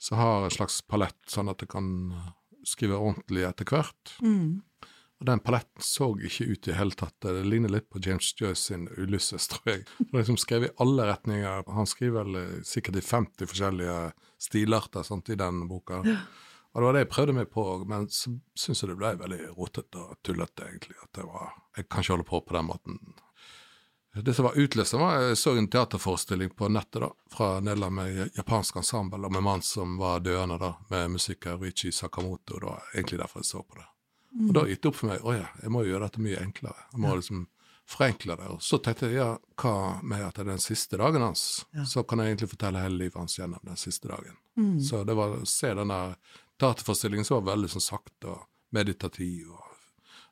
[0.01, 2.31] så har jeg en slags palett, sånn at jeg kan eh,
[2.67, 4.13] skrive ordentlig etter hvert.
[4.23, 4.61] Mm.
[5.21, 7.15] Og den paletten så ikke ut i det hele tatt.
[7.23, 9.85] Det ligner litt på James Joyce sin Ulysses, tror jeg.
[9.99, 11.69] Det er liksom skrevet i alle retninger.
[11.77, 13.99] Han skriver vel sikkert i 50 forskjellige
[14.43, 16.01] stilarter sant, i den boka.
[16.73, 19.41] Og det var det jeg prøvde meg på, men så syns jeg det ble veldig
[19.53, 20.97] rotete og tullete, egentlig.
[21.05, 22.99] At det var Jeg kan ikke holde på på den måten.
[24.15, 28.35] Det som var utløsende, var jeg så en teaterforestilling på nettet da, fra Nederland med
[28.37, 32.59] japansk ensemble, og med en mann som var døende, da, med musiker av Richi Sakamoto.
[32.59, 33.87] Det var egentlig derfor jeg så på det.
[34.43, 36.41] Og da gikk det opp for meg å ja, jeg må jo gjøre dette mye
[36.41, 36.85] enklere.
[36.91, 37.41] Jeg må liksom
[37.89, 38.47] forenkle det.
[38.53, 41.65] Og så tenkte jeg ja, hva med at det er den siste dagen hans?
[41.89, 44.37] Så kan jeg egentlig fortelle hele livet hans gjennom den siste dagen.
[44.81, 46.15] Så det var å se den der
[46.61, 49.73] teaterforestillingen som var veldig sånn sakte og meditativ og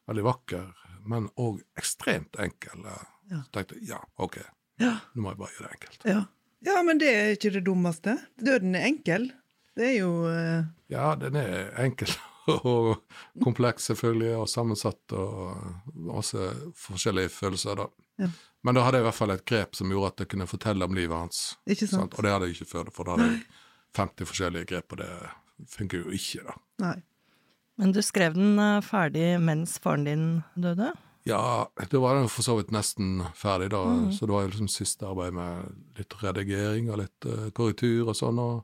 [0.09, 0.69] veldig vakker,
[1.05, 2.85] men òg ekstremt enkel.
[3.29, 4.39] Så tenkte jeg ja, OK,
[4.81, 4.95] Ja.
[5.13, 6.07] nå må jeg bare gjøre det enkelt.
[6.09, 6.21] Ja.
[6.67, 8.17] ja, men det er ikke det dummeste.
[8.41, 9.29] Døden er enkel.
[9.77, 10.65] Det er jo uh...
[10.91, 12.11] Ja, den er enkel
[12.67, 13.03] og
[13.43, 16.49] kompleks, selvfølgelig, og sammensatt, og masse
[16.81, 17.87] forskjellige følelser, da.
[18.25, 18.31] Ja.
[18.65, 20.85] Men da hadde jeg i hvert fall et grep som gjorde at jeg kunne fortelle
[20.85, 21.39] om livet hans.
[21.69, 22.17] Ikke sant?
[22.17, 23.45] Og det hadde jeg ikke før, for da hadde jeg
[23.97, 25.13] 50 forskjellige grep, og det
[25.71, 26.57] funker jo ikke, da.
[26.83, 26.97] Nei.
[27.81, 30.25] Men du skrev den eh, ferdig mens faren din
[30.59, 30.91] døde?
[31.23, 33.83] Ja, da var den for så vidt nesten ferdig, da.
[33.85, 34.09] Mm.
[34.15, 38.41] Så det var liksom siste arbeid med litt redigering og litt uh, korrektur og sånn.
[38.41, 38.63] Og...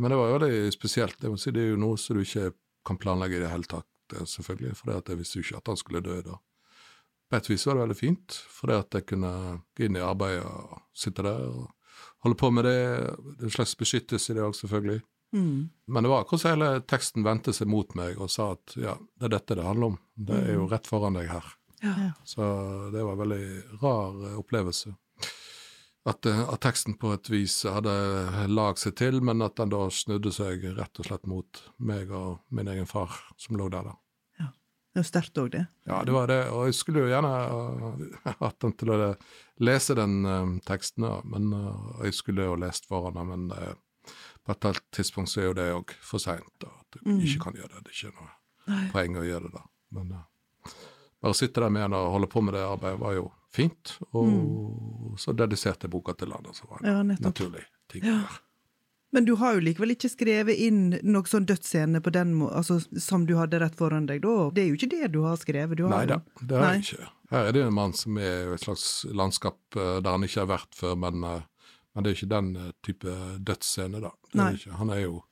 [0.00, 1.20] Men det var jo veldig spesielt.
[1.22, 2.50] Jeg må si, det er jo noe som du ikke
[2.86, 4.76] kan planlegge i det hele tatt, eh, selvfølgelig.
[4.78, 6.38] For jeg visste jo ikke at han skulle dø da.
[7.30, 9.30] På et vis var det veldig fint, for at jeg kunne
[9.78, 11.68] gå inn i arbeidet og sitte der og
[12.24, 12.78] holde på med det.
[13.36, 15.04] Det er en slags beskyttelse i det òg, selvfølgelig.
[15.36, 15.70] Mm.
[15.86, 18.96] Men det var akkurat som hele teksten vendte seg mot meg og sa at ja,
[19.20, 19.98] det er dette det handler om.
[20.18, 21.52] Det er jo rett foran deg her.
[21.80, 22.12] Ja.
[22.24, 22.42] Så
[22.92, 24.94] det var en veldig rar eh, opplevelse.
[26.04, 27.92] At, eh, at teksten på et vis hadde
[28.48, 32.40] lag seg til, men at den da snudde seg rett og slett mot meg og
[32.48, 33.96] min egen far, som lå der, da.
[34.40, 34.48] Ja,
[34.92, 35.66] Det var sterkt òg, det.
[35.88, 39.12] Ja, det var det, og jeg skulle jo gjerne ha hatt den til å
[39.60, 44.14] lese den eh, teksten, ja, men uh, jeg skulle jo lest foran den, men uh,
[44.44, 47.58] på et helt tidspunkt så er jo det òg for seint, at du ikke kan
[47.60, 47.82] gjøre det.
[47.84, 48.30] Det er ikke noe
[48.70, 48.86] Nei.
[48.92, 49.62] poeng å gjøre det da.
[49.96, 50.26] Men eh,
[51.20, 53.96] bare å sitte der med henne og holde på med det arbeidet var jo fint,
[54.14, 57.26] og så dediserte jeg boka til han, som så var det Ja, nettopp.
[57.32, 58.04] naturlig ting.
[58.06, 58.20] Ja.
[59.12, 62.76] Men du har jo likevel ikke skrevet inn noen sånn dødsscene på den må altså,
[63.02, 64.34] som du hadde rett foran deg da?
[64.54, 65.76] Det er jo ikke det du har skrevet?
[65.80, 67.08] Du har Nei da, det har jeg ikke.
[67.32, 70.44] Her er det en mann som er i et slags landskap eh, der han ikke
[70.44, 71.42] har vært før, men, eh,
[71.94, 73.16] men det er ikke den eh, type
[73.50, 74.14] dødsscene, da.
[74.38, 74.62] Er.
[74.78, 75.24] Han er jo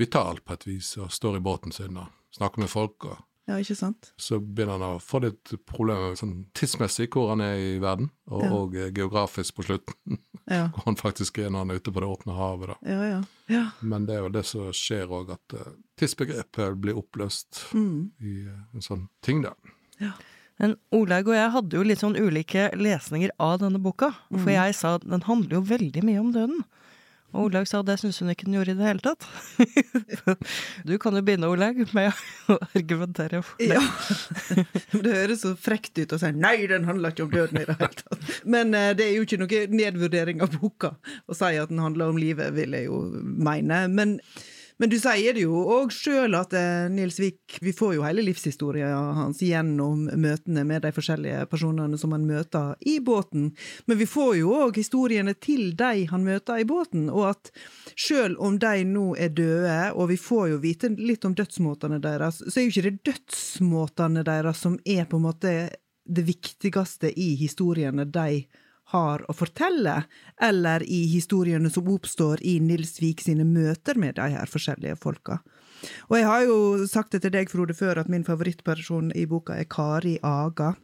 [0.00, 3.04] vital på et vis, og står i båten sin og snakker med folk.
[3.04, 4.08] og Ja, ikke sant?
[4.18, 8.42] så begynner han å få litt problemer sånn tidsmessig hvor han er i verden, og,
[8.42, 8.50] Ja.
[8.52, 10.18] og eh, geografisk på slutten,
[10.50, 10.68] Ja.
[10.74, 12.68] hvor han faktisk er når han er ute på det åpne havet.
[12.74, 12.76] da.
[12.90, 13.20] Ja, ja.
[13.54, 13.64] ja.
[13.82, 18.10] Men det er jo det som skjer òg, at uh, tidsbegrepet blir oppløst Mm.
[18.20, 19.54] i uh, en sånn ting, da.
[20.00, 20.12] Ja.
[20.58, 24.08] Men Olaug og jeg hadde jo litt sånn ulike lesninger av denne boka.
[24.32, 24.38] Mm.
[24.40, 26.62] For jeg sa at den handler jo veldig mye om døden.
[27.36, 29.26] Og Olaug sa det syns hun ikke den gjorde i det hele tatt.
[30.88, 32.16] du kan jo begynne, Olaug, med
[32.48, 33.76] å argumentere for det.
[33.76, 34.64] Ja.
[35.06, 37.76] Det høres så frekt ut å si 'nei, den handler ikke om døden' i det
[37.78, 38.20] hele tatt.
[38.48, 40.94] Men eh, det er jo ikke noe nedvurdering av boka
[41.28, 43.84] å si at den handler om livet, vil jeg jo mene.
[43.92, 44.16] Men,
[44.78, 48.24] men du sier det jo òg sjøl at eh, Nils Vik Vi får jo hele
[48.26, 53.48] livshistorien hans gjennom møtene med de forskjellige personene som han møter i båten.
[53.88, 57.50] Men vi får jo òg historiene til de han møter i båten, og at
[57.96, 62.42] sjøl om de nå er døde, og vi får jo vite litt om dødsmåtene deres,
[62.44, 65.56] så er jo ikke det dødsmåtene deres som er på en måte
[66.06, 68.64] det viktigste i historiene de har
[68.94, 70.04] å fortelle,
[70.40, 75.40] eller i historiene som oppstår i Nils Vik sine møter med de her forskjellige folka.
[76.08, 76.58] Og jeg har jo
[76.88, 80.74] sagt det til deg, Frode, før, at min favorittperson i boka er Kari Aga.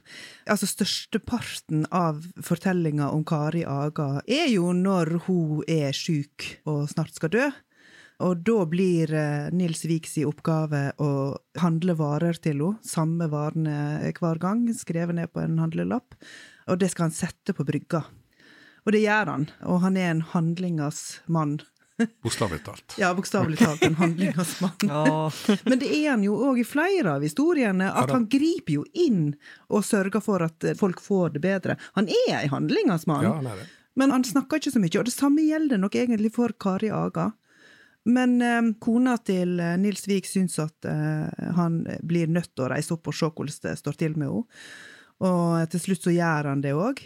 [0.50, 7.14] Altså, størsteparten av fortellinga om Kari Aga er jo når hun er sjuk og snart
[7.16, 7.50] skal dø.
[8.22, 14.38] Og da blir eh, Nils Viks oppgave å handle varer til henne, samme varene hver
[14.42, 16.14] gang, skrevet ned på en handlelapp,
[16.66, 18.04] og det skal han sette på brygga.
[18.82, 21.60] Og det gjør han, og han er en handlingas mann.
[22.24, 22.96] Bokstavelig talt.
[22.98, 24.88] Ja, bokstavelig talt en handlingas mann.
[25.64, 29.36] Men det er han jo òg i flere av historiene, at han griper jo inn
[29.70, 31.78] og sørger for at folk får det bedre.
[31.98, 33.28] Han er en handlingas mann.
[33.28, 33.62] Ja, han.
[33.94, 37.30] Men han snakker ikke så mye, og det samme gjelder nok egentlig for Kari Aga.
[38.08, 42.72] Men eh, kona til eh, Nils Vik syns at eh, han blir nødt til å
[42.72, 44.64] reise opp og se hvordan det står til med henne.
[45.22, 47.02] Og til slutt så gjør han det òg.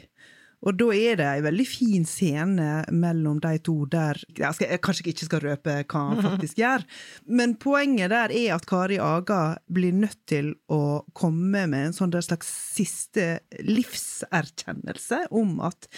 [0.66, 4.82] Og da er det ei veldig fin scene mellom de to der Jeg, skal, jeg
[4.82, 6.86] kanskje ikke skal røpe hva han faktisk gjør,
[7.28, 12.16] men poenget der er at Kari Aga blir nødt til å komme med en sånn
[12.16, 13.28] slags siste
[13.60, 15.90] livserkjennelse om at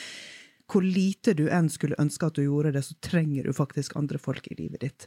[0.68, 4.20] hvor lite du enn skulle ønske at du gjorde det, så trenger du faktisk andre
[4.20, 5.06] folk i livet ditt.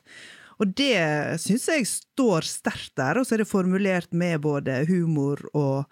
[0.62, 5.42] Og det syns jeg står sterkt der, og så er det formulert med både humor
[5.58, 5.90] og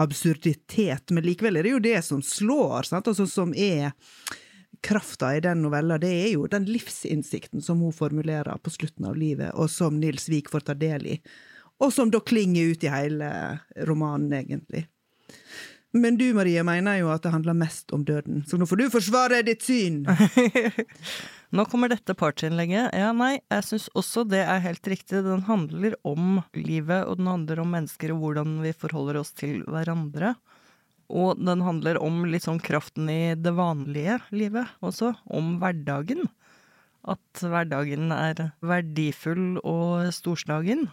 [0.00, 3.10] absurditet, men likevel er det jo det som slår, sant?
[3.12, 3.92] altså som er
[4.86, 9.18] krafta i den novella, det er jo den livsinnsikten som hun formulerer på slutten av
[9.20, 11.20] livet, og som Nils Vik får ta del i,
[11.84, 13.30] og som da klinger ut i hele
[13.84, 14.86] romanen, egentlig.
[15.96, 18.86] Men du, Marie, mener jo at det handler mest om døden, så nå får du
[18.92, 20.02] forsvare ditt syn!
[21.56, 22.90] nå kommer dette partsinnlegget.
[22.92, 25.22] Ja, nei, jeg syns også det er helt riktig.
[25.24, 29.62] Den handler om livet, og den handler om mennesker og hvordan vi forholder oss til
[29.64, 30.34] hverandre.
[31.08, 36.26] Og den handler om litt sånn kraften i det vanlige livet også, om hverdagen.
[37.08, 40.90] At hverdagen er verdifull og storslagen.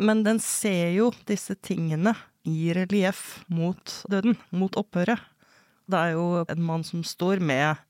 [0.00, 2.14] Men den ser jo disse tingene
[2.48, 5.20] i relieff mot døden, mot opphøret.
[5.90, 7.80] Det er jo en mann som står med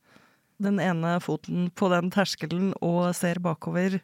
[0.61, 4.01] den ene foten på den terskelen og ser bakover.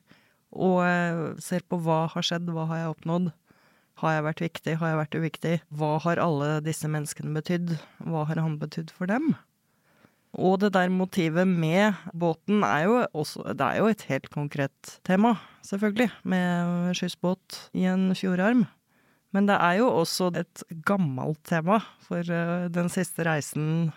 [0.56, 3.32] Og eh, ser på hva har skjedd, hva har jeg oppnådd?
[4.00, 5.54] Har jeg vært viktig, har jeg vært uviktig?
[5.72, 7.76] Hva har alle disse menneskene betydd?
[8.04, 9.32] Hva har han betydd for dem?
[10.36, 14.98] Og det der motivet med båten er jo også Det er jo et helt konkret
[15.06, 18.66] tema, selvfølgelig, med skyssbåt i en fjordarm.
[19.34, 23.90] Men det er jo også et gammelt tema, for eh, den siste reisen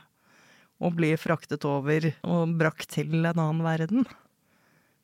[0.79, 4.07] å bli fraktet over og brakt til en annen verden.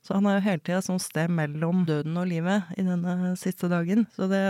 [0.06, 3.34] Så han er jo hele tida et sånt sted mellom døden og livet i denne
[3.42, 4.06] siste dagen.
[4.14, 4.42] Så det,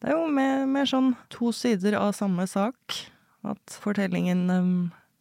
[0.00, 2.96] det er jo mer, mer, sånn to sider av samme sak.
[3.46, 4.70] At fortellingen um,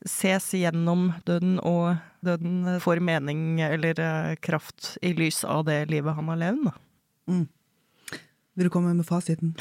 [0.08, 6.16] ses gjennom døden, og døden får mening eller uh, kraft i lys av det livet
[6.16, 6.72] han har levd.
[7.28, 7.46] Mm.
[8.56, 9.54] Vil du komme med fasiten?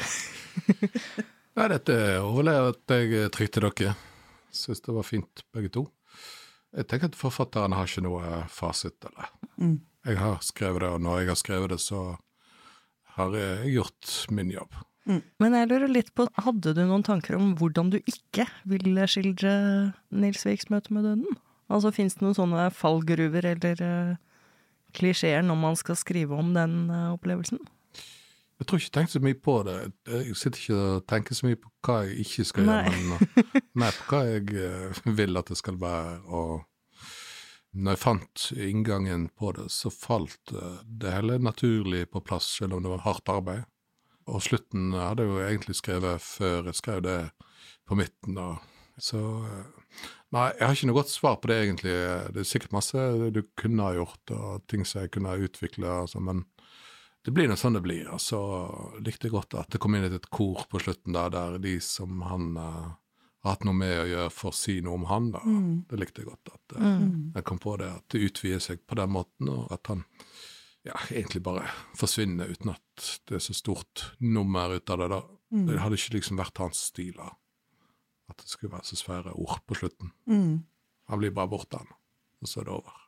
[1.55, 3.95] Nei, dette overlever at jeg trykte dere.
[4.55, 5.85] Syns det var fint, begge to.
[6.75, 9.31] Jeg tenker at forfatteren har ikke noe fasit, eller.
[9.59, 9.77] Mm.
[10.05, 12.01] Jeg har skrevet det, og når jeg har skrevet det, så
[13.15, 14.75] har jeg gjort min jobb.
[15.05, 15.21] Mm.
[15.39, 19.53] Men jeg lurer litt på, hadde du noen tanker om hvordan du ikke ville skildre
[20.15, 21.39] Nils Viks møte med døden?
[21.69, 24.17] Altså, Fins det noen sånne fallgruver eller uh,
[24.97, 27.61] klisjeer når man skal skrive om den uh, opplevelsen?
[28.55, 29.75] Jeg tror ikke jeg tenkte så mye på det.
[30.07, 32.77] Jeg sitter ikke og tenker så mye på hva jeg ikke skal Nei.
[32.85, 36.13] gjøre, men mer på hva jeg eh, vil at det skal være.
[36.31, 37.01] Og
[37.75, 42.77] når jeg fant inngangen på det, så falt eh, det hele naturlig på plass, selv
[42.77, 43.67] om det var hardt arbeid.
[44.31, 47.19] Og slutten hadde jeg jo egentlig skrevet før jeg skrev det
[47.85, 48.39] på midten.
[48.39, 48.53] da.
[49.03, 49.83] Så eh,
[50.35, 51.93] Nei, jeg har ikke noe godt svar på det, egentlig.
[52.35, 56.01] Det er sikkert masse du kunne ha gjort, og ting som jeg kunne ha utvikla,
[56.01, 56.41] altså, men
[57.25, 58.05] det blir nå sånn det blir.
[58.13, 58.39] Og så
[59.01, 62.21] likte jeg godt at det kom inn et kor på slutten der, der de som
[62.29, 62.91] han uh,
[63.41, 65.31] har hatt noe med å gjøre, får si noe om han.
[65.33, 65.41] da.
[65.41, 65.71] Mm.
[65.89, 66.53] Det likte jeg godt.
[66.53, 67.15] At uh, mm.
[67.39, 70.05] jeg kom på det, at det utvider seg på den måten, og at han
[70.85, 71.65] ja, egentlig bare
[71.97, 75.09] forsvinner uten at det er så stort nummer ut av det.
[75.15, 75.21] da.
[75.55, 75.65] Mm.
[75.71, 77.17] Det hadde ikke liksom vært hans stil.
[77.17, 77.31] da.
[78.29, 80.13] At det skulle være så svære ord på slutten.
[80.29, 80.61] Mm.
[81.09, 81.89] Han blir bare borte, han.
[82.45, 83.01] Og så er det over.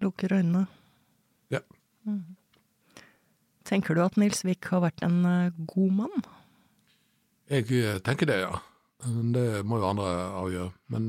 [0.00, 0.64] Lukker øynene.
[1.52, 1.60] Ja.
[2.08, 2.37] Mm.
[3.68, 6.26] Tenker du at Nils Vik har vært en eh, god mann?
[7.52, 8.60] Jeg eh, tenker det, ja.
[9.04, 10.70] Det må jo andre avgjøre.
[10.94, 11.08] Men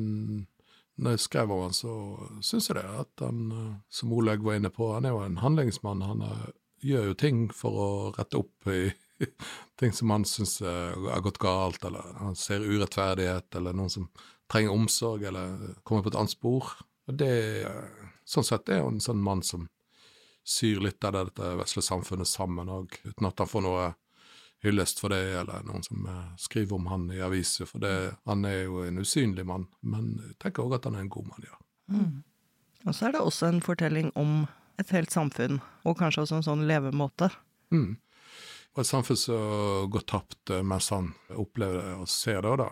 [0.99, 1.93] når jeg skrev om han, så
[2.43, 2.87] syns jeg det.
[3.05, 6.03] At han, eh, som Olaug var inne på, han er jo en handlingsmann.
[6.03, 6.25] Han
[6.83, 8.89] gjør jo ting for å rette opp i
[9.79, 14.11] ting som han syns har gått galt, eller han ser urettferdighet, eller noen som
[14.51, 16.71] trenger omsorg, eller kommer på et annet spor.
[17.07, 17.33] Og det,
[18.27, 19.67] sånn sett er jo en sånn mann som
[20.49, 23.89] syr litt av dette vesle samfunnet sammen òg, uten at han får noe
[24.63, 27.93] hyllest for det, eller noen som eh, skriver om han i aviser, for det,
[28.27, 29.69] han er jo en usynlig mann.
[29.79, 31.61] Men jeg tenker òg at han er en god mann, ja.
[31.93, 32.17] Mm.
[32.87, 34.43] Og så er det også en fortelling om
[34.79, 37.31] et helt samfunn, og kanskje også en sånn levemåte.
[37.75, 37.97] Mm.
[38.75, 42.69] Og et samfunn som går tapt eh, mens han opplever det og ser det, da.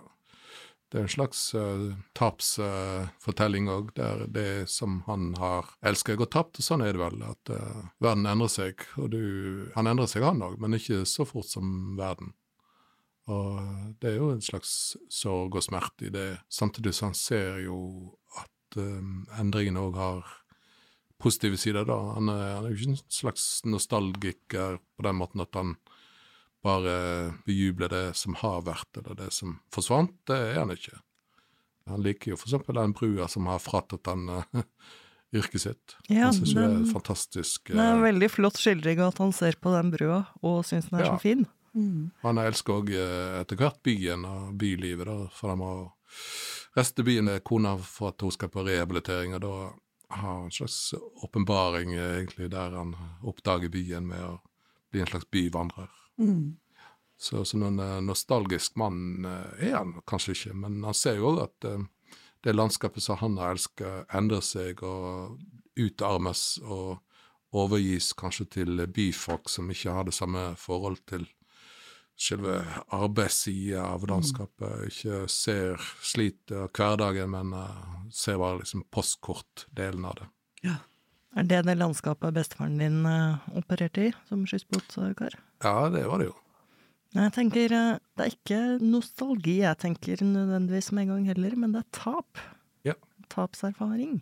[0.87, 6.29] Det er en slags uh, tapsfortelling uh, òg, der det som han har elska, går
[6.31, 6.61] tapt.
[6.61, 8.85] Og sånn er det vel, at uh, verden endrer seg.
[8.95, 9.23] Og du
[9.75, 12.31] Han endrer seg, han òg, men ikke så fort som verden.
[13.27, 13.59] Og
[13.99, 17.79] det er jo en slags sorg og smerte i det, samtidig som han ser jo
[18.39, 20.35] at um, endringen òg har
[21.19, 21.97] positive sider, da.
[22.15, 25.75] Han er, han er jo ikke en slags nostalgiker på den måten at han
[26.67, 26.93] bare
[27.47, 30.13] bejuble det som har vært, eller det som forsvant.
[30.27, 30.99] Det er han ikke.
[31.87, 34.63] Han liker jo for eksempel den brua som har fratatt han uh,
[35.35, 35.95] yrket sitt.
[36.11, 37.71] Ja, han syns den, det er fantastisk.
[37.71, 40.89] Det er en uh, veldig flott skildring at han ser på den brua og syns
[40.91, 41.13] den er Ja.
[41.15, 41.45] så fin.
[41.77, 42.07] Mm.
[42.23, 45.71] han elsker òg uh, etter hvert byen og bylivet, da, for han må
[46.77, 49.51] reise byen til kona for at hun skal på rehabilitering, og da
[50.15, 50.93] har han en slags
[51.23, 54.33] åpenbaring uh, egentlig der han oppdager byen med å
[54.91, 55.91] bli en slags byvandrer.
[56.17, 56.57] Mm.
[57.17, 61.31] Så, så noen eh, nostalgisk mann eh, er han kanskje ikke, men han ser jo
[61.31, 61.85] òg at eh,
[62.45, 65.39] det landskapet som han har elsket, endrer seg og
[65.77, 66.99] utarmes og
[67.57, 71.25] overgis kanskje til byfolk som ikke har det samme forhold til
[72.17, 72.59] selve
[72.93, 77.53] arbeidssida av landskapet, ikke ser slitet av hverdagen, men
[78.13, 80.29] ser bare liksom postkortdelen av det.
[80.65, 80.79] Ja.
[81.37, 83.05] Er det det landskapet bestefaren din
[83.53, 85.37] opererte i som skyssbåtkar?
[85.63, 86.35] Ja, det var det jo.
[87.17, 91.73] Jeg tenker eh, det er ikke nostalgi jeg tenker nødvendigvis med en gang heller, men
[91.73, 92.41] det er tap.
[92.85, 92.97] Ja.
[93.33, 94.19] Tapserfaring.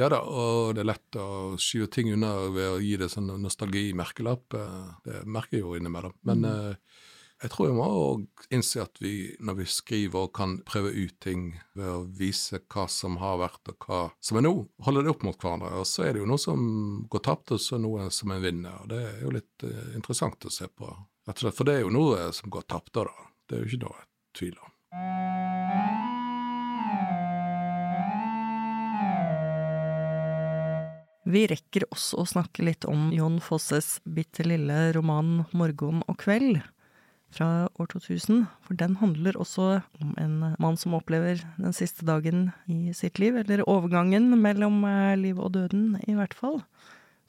[0.00, 3.28] Ja da, og det er lett å skyve ting unna ved å gi det sånn
[3.42, 4.56] nostalgi-merkelapp.
[5.04, 6.14] Det merker jeg jo innimellom.
[6.28, 7.02] Men eh,
[7.42, 11.14] jeg tror vi må òg innse at vi, når vi skriver, og kan prøve ut
[11.22, 14.52] ting ved å vise hva som har vært og hva som er nå,
[14.86, 15.72] holde det opp mot hverandre.
[15.80, 16.60] Og så er det jo noe som
[17.10, 18.76] går tapt, og så noe som er vinner.
[18.84, 20.90] Og det er jo litt eh, interessant å se på.
[21.32, 23.08] For det er jo noe som går tapt, da.
[23.50, 24.04] Det er jo ikke noe
[24.38, 24.68] tvil om.
[31.32, 36.60] Vi rekker også å snakke litt om Jon Fosses bitte lille roman 'Morgen og kveld'
[37.32, 37.48] fra
[37.80, 42.92] år 2000, for den handler også om en mann som opplever den siste dagen i
[42.96, 46.60] sitt liv, eller overgangen mellom eh, liv og døden, i hvert fall.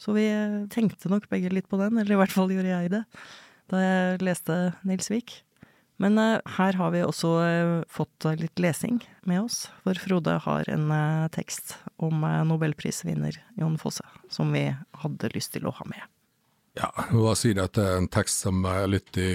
[0.02, 2.94] Så vi eh, tenkte nok begge litt på den, eller i hvert fall gjorde jeg
[2.94, 3.04] det,
[3.72, 5.40] da jeg leste Nils Vik.
[6.04, 7.36] Men eh, her har vi også
[7.92, 9.00] fått litt lesing
[9.30, 10.92] med oss, for Frode har en
[11.36, 14.68] tekst om nobelprisvinner Jon Fosse, som vi
[15.04, 16.13] hadde lyst til å ha med.
[16.74, 19.30] Ja, jeg må bare si det at det er en tekst som er litt i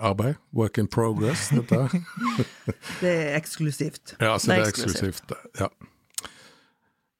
[0.00, 0.38] arbeid.
[0.56, 2.00] Work in progress, dette.
[3.02, 4.14] Det er eksklusivt.
[4.16, 5.34] Ja, så Det er eksklusivt.
[5.60, 5.68] Ja.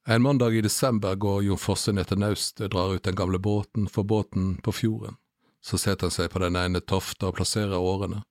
[0.08, 3.90] En mandag i desember går Jon Fosse ned til naustet, drar ut den gamle båten,
[3.92, 5.18] for båten på fjorden.
[5.60, 8.22] Så setter han seg på den ene tofta og plasserer årene.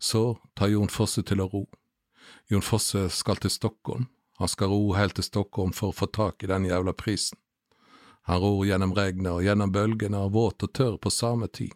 [0.00, 1.66] Så tar Jon Fosse til å ro.
[2.48, 4.08] Jon Fosse skal til Stockholm.
[4.40, 7.36] Han skal ro helt til Stockholm for å få tak i den jævla prisen.
[8.26, 11.74] Han ror gjennom regnet og gjennom bølgene og våt og tørr på samme tid.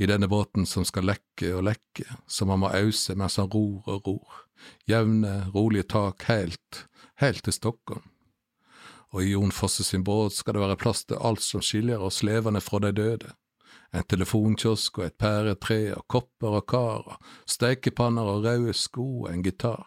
[0.00, 3.84] I denne båten som skal lekke og lekke, som han må ause mens han ror
[3.84, 4.38] og ror.
[4.88, 6.86] Jevne, rolige tak helt,
[7.20, 8.06] helt til Stockholm.
[9.12, 12.22] Og i Jon Fosse sin båt skal det være plass til alt som skiller oss
[12.24, 13.32] levende fra de døde.
[13.92, 19.32] En telefonkiosk og et pæretre og kopper og kar og steikepanner og røde sko og
[19.32, 19.84] en gitar.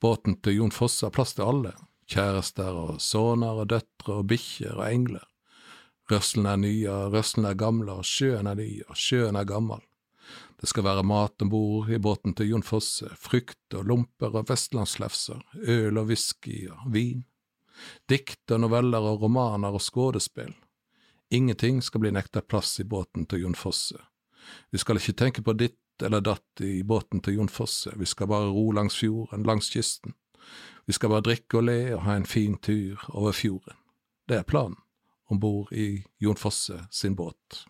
[0.00, 1.72] Båten til Jon Fosse har plass til alle,
[2.10, 5.26] kjærester og sønner og døtre og bikkjer og engler.
[6.10, 9.82] Rørselen er ny og rørselen er gamle og sjøen er ny og sjøen er gammel.
[10.60, 14.50] Det skal være mat om bord i båten til Jon Fosse, frukt og lomper og
[14.50, 17.22] vestlandslefser, øl og whisky og vin.
[18.10, 20.52] Dikt og noveller og romaner og skuespill.
[21.30, 23.96] Ingenting skal bli nekta plass i båten til Jon Fosse.
[24.70, 28.28] Vi skal ikke tenke på ditt eller datt i båten til Jon Fosse, vi skal
[28.28, 30.14] bare ro langs fjorden, langs kysten.
[30.90, 33.76] Vi skal bare drikke og le og ha en fin tur over fjorden.
[34.26, 34.74] Det er planen,
[35.30, 37.60] om bord i Jon Fosse sin båt.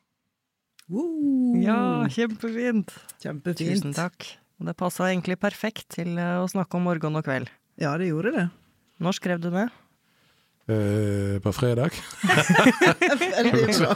[0.88, 1.58] Woo!
[1.60, 2.94] Ja, kjempefint!
[3.20, 3.60] Kjempefint.
[3.60, 4.24] Tusen takk.
[4.56, 7.52] Det passa egentlig perfekt til eh, å snakke om morgen og kveld.
[7.80, 8.46] Ja, det gjorde det.
[9.04, 9.66] Når skrev du det?
[10.72, 11.92] Eh, på fredag.
[13.36, 13.92] Veldig bra.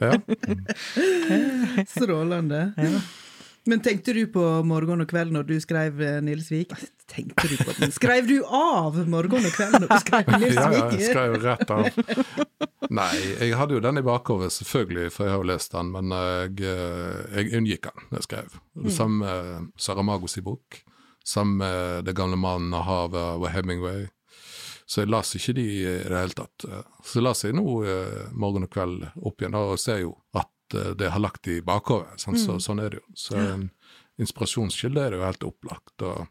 [0.04, 1.84] Ja.
[1.92, 2.62] Strålende.
[2.80, 2.94] Ja.
[3.66, 6.74] Men tenkte du på morgen og kveld når du skrev eh, Nils Vik?
[7.08, 7.92] Tenkte du på den?
[7.94, 11.04] Skrev du av morgen og kveld når du skrev Nils ja, ja, jeg Vik?
[11.08, 11.88] skrev rett av.
[12.92, 16.12] Nei, jeg hadde jo den i bakhodet, selvfølgelig, for jeg har jo lest den, men
[16.12, 18.58] jeg, eh, jeg unngikk den da jeg skrev.
[18.84, 20.82] Det samme med Saramagos i bok.
[21.24, 24.04] Samme med Det gamle mannen av havet og Hemingway.
[24.84, 26.66] Så jeg las ikke de i det hele tatt.
[27.08, 30.50] Så las jeg nå eh, morgen og kveld opp igjen, og ser jo at
[30.98, 32.20] det har lagt i bakhodet.
[32.22, 33.06] Sånn, så, sånn er det jo.
[33.18, 33.68] Så en
[34.20, 35.94] inspirasjonskilde er det jo helt opplagt.
[36.02, 36.26] og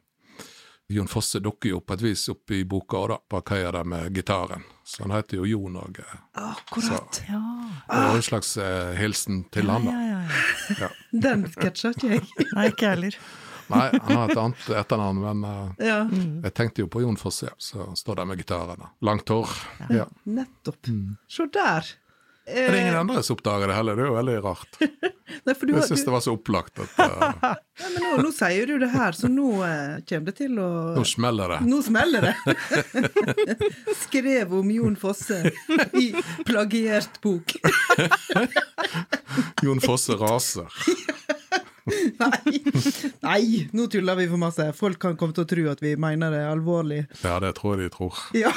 [0.93, 4.17] Jon Fosse dukker jo på et vis opp i boka da, på gjør det med
[4.17, 4.65] gitaren.
[4.83, 6.01] Så han heter jo Jon òg.
[6.33, 7.21] Akkurat.
[7.29, 7.39] Ja.
[7.87, 9.95] Det jo en slags eh, hilsen til han, da.
[9.95, 10.75] Ja, ja, ja.
[10.83, 10.91] Ja.
[11.25, 12.27] Den sketsja ikke jeg.
[12.57, 13.17] Nei, ikke heller.
[13.71, 17.47] Nei, han har et annet etternavn, men uh, Ja, jeg tenkte jo på Jon Fosse,
[17.47, 18.83] ja, så står der med gitaren.
[19.07, 19.55] Langt hår.
[19.87, 20.09] Ja.
[20.27, 20.91] nettopp.
[21.31, 21.93] Se der.
[22.45, 24.79] Det er ingen andre som oppdager det heller, det er jo veldig rart.
[25.47, 27.53] Nei, du, Jeg syns du, det var så opplagt at uh...
[27.79, 30.67] Nei, men nå, nå sier du det her, så nå uh, kommer det til å
[30.97, 31.59] nå smeller det.
[31.69, 32.35] Nå smeller det!
[34.03, 35.39] Skrev om Jon Fosse
[35.99, 36.09] i
[36.43, 37.55] plagiert bok.
[39.63, 40.83] Jon Fosse raser.
[42.19, 42.59] Nei.
[43.23, 43.43] Nei,
[43.75, 44.69] nå tuller vi for masse.
[44.77, 47.03] Folk kan komme til å tro at vi mener det alvorlig.
[47.23, 48.21] Ja, det tror jeg de tror.
[48.37, 48.53] Ja.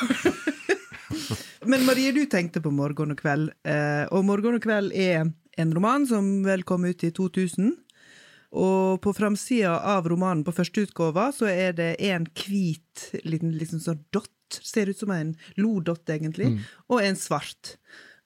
[1.66, 5.24] Men Marie, du tenkte på Morgen og kveld, eh, og Morgen og kveld er
[5.58, 7.72] en roman som vel kom ut i 2000.
[8.56, 14.04] Og på framsida av romanen, på førsteutgåva, så er det en hvit liten liksom sånn
[14.14, 14.30] dott,
[14.62, 16.52] ser ut som en lodott egentlig,
[16.86, 17.74] og en svart.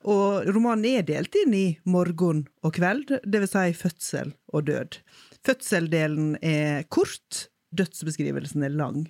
[0.04, 5.00] Og romanen er delt inn i morgen og kveld, det vil si fødsel og død.
[5.48, 9.06] Fødseldelen er kort, dødsbeskrivelsen er lang.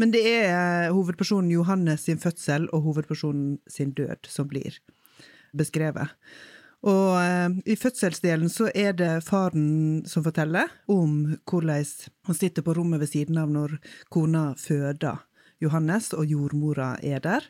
[0.00, 4.80] Men det er eh, hovedpersonen Johannes sin fødsel og hovedpersonen sin død som blir
[5.54, 6.14] beskrevet.
[6.84, 11.86] Og eh, i fødselsdelen så er det faren som forteller om hvordan
[12.28, 13.78] han sitter på rommet ved siden av når
[14.12, 15.22] kona føder
[15.62, 17.46] Johannes, og jordmora er der.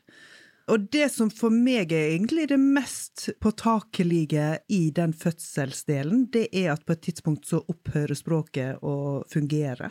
[0.71, 6.71] Og det som for meg er egentlig det mest påtakelige i den fødselsdelen, det er
[6.73, 9.91] at på et tidspunkt så opphører språket å fungere.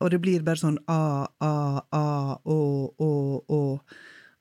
[0.00, 1.54] Og det blir bare sånn a, a,
[1.90, 2.06] a,
[2.44, 2.60] å,
[3.02, 3.10] å,
[3.48, 3.62] å.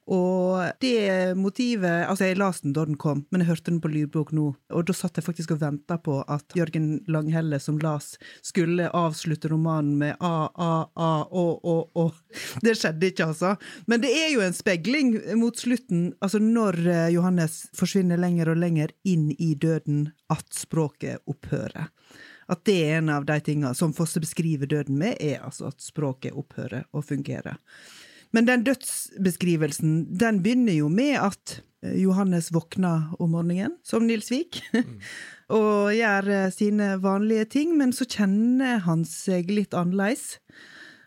[0.07, 3.91] Og det motivet Altså, jeg leste den da den kom, men jeg hørte den på
[3.91, 8.13] lydbok nå, og da satt jeg faktisk og venta på at Jørgen Langhelle, som las,
[8.45, 12.07] skulle avslutte romanen med a, a, a, å, å, å.
[12.63, 13.55] Det skjedde ikke, altså.
[13.91, 18.61] Men det er jo en spegling mot slutten, altså når eh, Johannes forsvinner lenger og
[18.63, 21.91] lenger inn i døden, at språket opphører.
[22.47, 25.83] At det er en av de tinga som Fosse beskriver døden med, er altså at
[25.83, 27.57] språket opphører å fungere.
[28.35, 34.31] Men den dødsbeskrivelsen, den begynner jo med at eh, Johannes våkner om morgenen, som Nils
[34.31, 34.61] Vik,
[35.59, 40.37] og gjør eh, sine vanlige ting, men så kjenner han seg litt annerledes.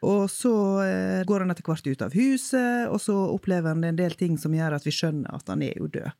[0.01, 0.55] Og så
[0.87, 4.39] eh, går han etter hvert ut av huset, og så opplever han en del ting
[4.41, 6.13] som gjør at vi skjønner at han er jo død.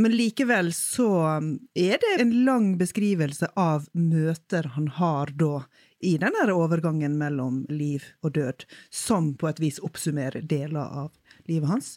[0.00, 5.64] Men likevel så um, er det en lang beskrivelse av møter han har da
[6.00, 11.12] i den overgangen mellom liv og død, som på et vis oppsummerer deler av
[11.50, 11.92] livet hans.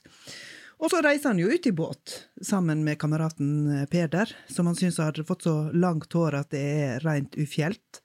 [0.84, 4.76] Og så reiser han jo ut i båt sammen med kameraten eh, Peder, som han
[4.76, 8.02] syns hadde fått så langt hår at det er rent ufjelt.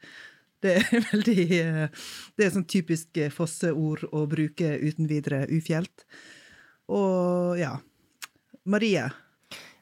[0.63, 6.07] Det er veldig eh, Det er sånn typisk eh, Fosse-ord å bruke uten videre ufjelt.
[6.87, 7.81] Og ja.
[8.69, 9.09] Marie.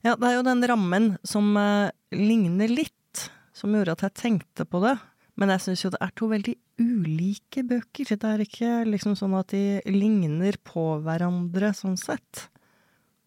[0.07, 3.25] Ja, det er jo den rammen som eh, ligner litt,
[3.57, 4.93] som gjorde at jeg tenkte på det.
[5.35, 8.15] Men jeg syns jo det er to veldig ulike bøker.
[8.15, 12.47] Det er ikke liksom sånn at de ligner på hverandre sånn sett.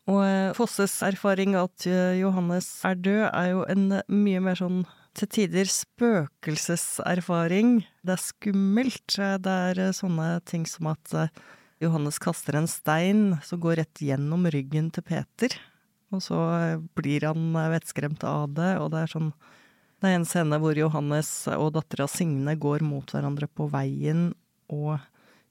[0.07, 4.55] Og eh, Fosses erfaring at eh, Johannes er død, er jo en eh, mye mer
[4.61, 4.87] sånn
[5.19, 7.83] til tider spøkelseserfaring.
[8.07, 9.19] Det er skummelt.
[9.19, 11.11] Det er eh, sånne ting som at
[11.83, 15.51] Johannes kaster en stein som går rett gjennom ryggen til Peter.
[16.15, 16.39] Og så
[16.97, 19.31] blir han vettskremt av det, og det er sånn
[19.99, 24.29] Det er en scene hvor Johannes og dattera Signe går mot hverandre på veien,
[24.71, 24.95] og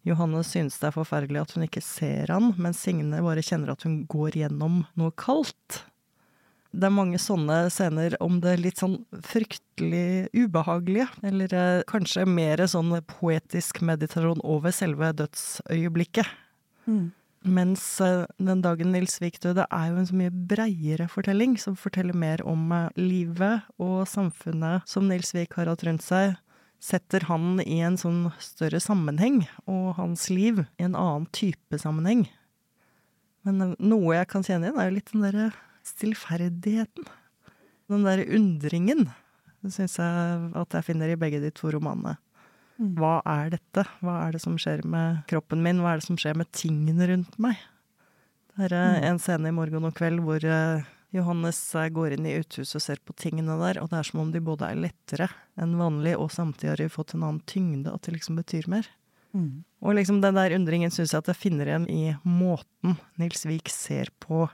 [0.08, 3.84] Johannes synes det er forferdelig at hun ikke ser han, men Signe bare kjenner at
[3.84, 5.82] hun går gjennom noe kaldt.
[6.72, 12.60] Det er mange sånne scener om det litt sånn fryktelig ubehagelige, eller eh, kanskje mer
[12.68, 16.28] sånn poetisk meditasjon over selve dødsøyeblikket.
[17.46, 21.76] Mens eh, Den dagen Nils Vik døde er jo en så mye breiere fortelling, som
[21.78, 26.34] forteller mer om eh, livet og samfunnet som Nils Vik har hatt rundt seg.
[26.82, 32.26] Setter han i en sånn større sammenheng, og hans liv i en annen type sammenheng.
[33.46, 35.48] Men eh, noe jeg kan kjenne igjen, er jo litt den derre
[35.86, 37.10] stillferdigheten.
[37.88, 39.06] Den derre undringen.
[39.62, 42.18] Det syns jeg at jeg finner i begge de to romanene.
[42.78, 43.82] Hva er dette?
[44.04, 45.80] Hva er det som skjer med kroppen min?
[45.82, 47.58] Hva er det som skjer med tingene rundt meg?
[48.54, 52.28] Det er eh, en scene i Morgen og kveld hvor eh, Johannes eh, går inn
[52.28, 54.80] i uthuset og ser på tingene der, og det er som om de både er
[54.86, 58.70] lettere enn vanlig, og samtidig har de fått en annen tyngde, at det liksom betyr
[58.70, 58.86] mer.
[59.34, 59.64] Mm.
[59.84, 63.68] Og liksom den der undringen syns jeg at jeg finner igjen i måten Nils Vik
[63.70, 64.46] ser på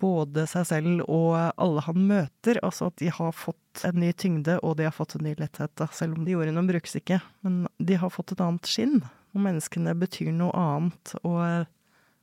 [0.00, 2.60] både seg selv og alle han møter.
[2.64, 5.72] Altså at de har fått en ny tyngde, og de har fått en ny letthet.
[5.78, 5.88] Da.
[5.94, 7.20] Selv om de ordene brukes ikke.
[7.46, 9.00] Men de har fått et annet skinn.
[9.34, 11.14] Og menneskene betyr noe annet.
[11.22, 11.68] Og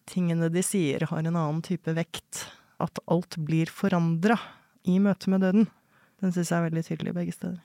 [0.09, 2.47] tingene de sier, har en annen type vekt.
[2.81, 4.39] At alt blir forandra
[4.85, 5.69] i møte med døden.
[6.21, 7.61] Den syns jeg er veldig tydelig begge steder.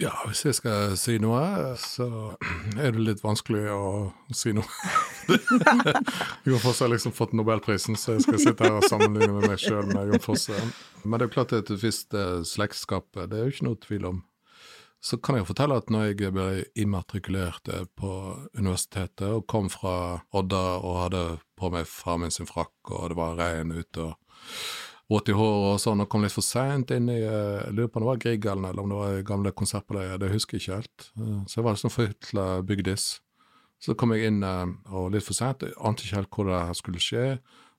[0.00, 2.06] Ja, hvis jeg skal si noe, så
[2.80, 3.82] er det litt vanskelig å
[4.32, 4.64] si noe.
[6.48, 9.60] Jon Fosse har liksom fått nobelprisen, så jeg skal sitte her og sammenligne med meg
[9.60, 10.56] sjøl med Jon Fosse.
[11.04, 12.16] Men det er jo klart det er et visst
[12.48, 14.22] slektskap, det er jo ikke noe tvil om.
[15.04, 16.48] Så kan jeg fortelle at når jeg ble
[16.80, 18.12] immatrikulert på
[18.56, 21.24] universitetet og kom fra Odda og hadde
[21.60, 24.16] på meg far min sin frakk, og det var regn ute og
[25.10, 28.04] håret og sånn, og kom litt for seint inn i eh, Jeg lurer på om
[28.04, 31.08] det var Grieghallen eller om det var gamle Konsertpaleiet, det husker jeg ikke helt.
[31.18, 33.08] Eh, så jeg var liksom forhytla bygdis.
[33.80, 37.02] Så kom jeg inn eh, og litt for seint, ante ikke helt hvor det skulle
[37.02, 37.26] skje.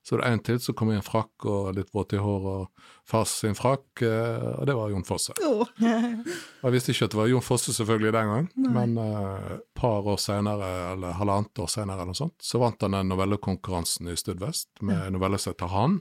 [0.02, 3.06] Så det en til som kom i en frakk og litt våt i håret, og
[3.06, 5.36] fars sin frakk, og det var Jon Fosse.
[5.46, 5.62] Oh.
[5.78, 8.72] jeg visste ikke at det var Jon Fosse selvfølgelig den gang, Nei.
[8.74, 12.82] men et uh, par år senere, eller halvannet år senere, eller noe sånt, så vant
[12.82, 15.12] han den novellekonkurransen i Studvest med ja.
[15.14, 16.00] novelle som heter Han.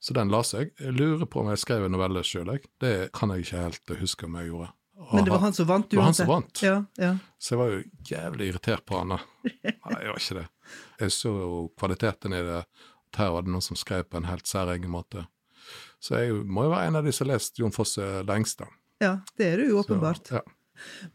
[0.00, 0.72] Så den la seg.
[0.80, 2.68] Jeg lurer på om jeg skrev en novelle sjøl, jeg.
[2.80, 4.70] Det kan jeg ikke helt huske om jeg gjorde.
[5.00, 5.90] Og Men det var han som vant, uansett?
[5.92, 6.62] Det var han som vant.
[6.64, 7.10] Ja, ja.
[7.40, 9.18] Så jeg var jo jævlig irritert på han da.
[9.44, 10.46] Nei, jeg var ikke det.
[11.00, 12.62] Jeg så jo kvaliteten i det.
[13.16, 15.26] Her var det noen som skrev på en helt særegen måte.
[16.00, 18.68] Så jeg må jo være en av de som har lest Jon Fosse lengst, da.
[19.00, 20.28] Ja, det er du jo åpenbart.
[20.28, 20.56] Så, ja.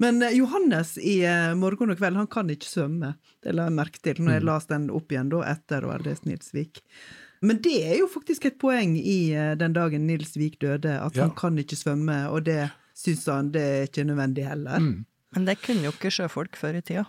[0.02, 3.16] Men uh, Johannes i uh, Morgen og kveld, han kan ikke svømme.
[3.42, 4.50] Det la jeg merke til når jeg mm.
[4.50, 6.82] las den opp igjen da, etter å ha lest Nilsvik.
[7.46, 11.18] Men det er jo faktisk et poeng i eh, den dagen Nils Vik døde, at
[11.18, 11.28] ja.
[11.28, 14.82] han kan ikke svømme, og det syns han det er ikke nødvendig heller.
[14.82, 15.06] Mm.
[15.36, 17.06] Men det kunne jo ikke sjøfolk før i tida.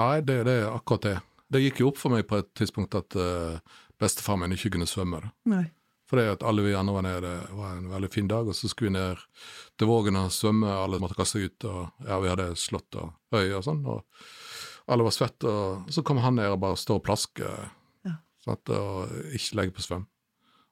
[0.00, 1.16] Nei, det, det er akkurat det.
[1.50, 3.58] Det gikk jo opp for meg på et tidspunkt at uh,
[4.00, 5.22] bestefar min ikke kunne svømme.
[5.50, 5.64] Nei.
[6.10, 8.56] For det at alle vi andre var nede, det var en veldig fin dag, og
[8.58, 9.24] så skulle vi ned
[9.78, 13.54] til Vågen og svømme, alle måtte kaste ut, og ja, vi hadde slått og øy
[13.54, 17.06] og sånn, og alle var svette, og så kom han ned og bare står og
[17.06, 17.70] plasker
[18.44, 18.72] Sant?
[18.72, 20.06] Og ikke legge på svøm.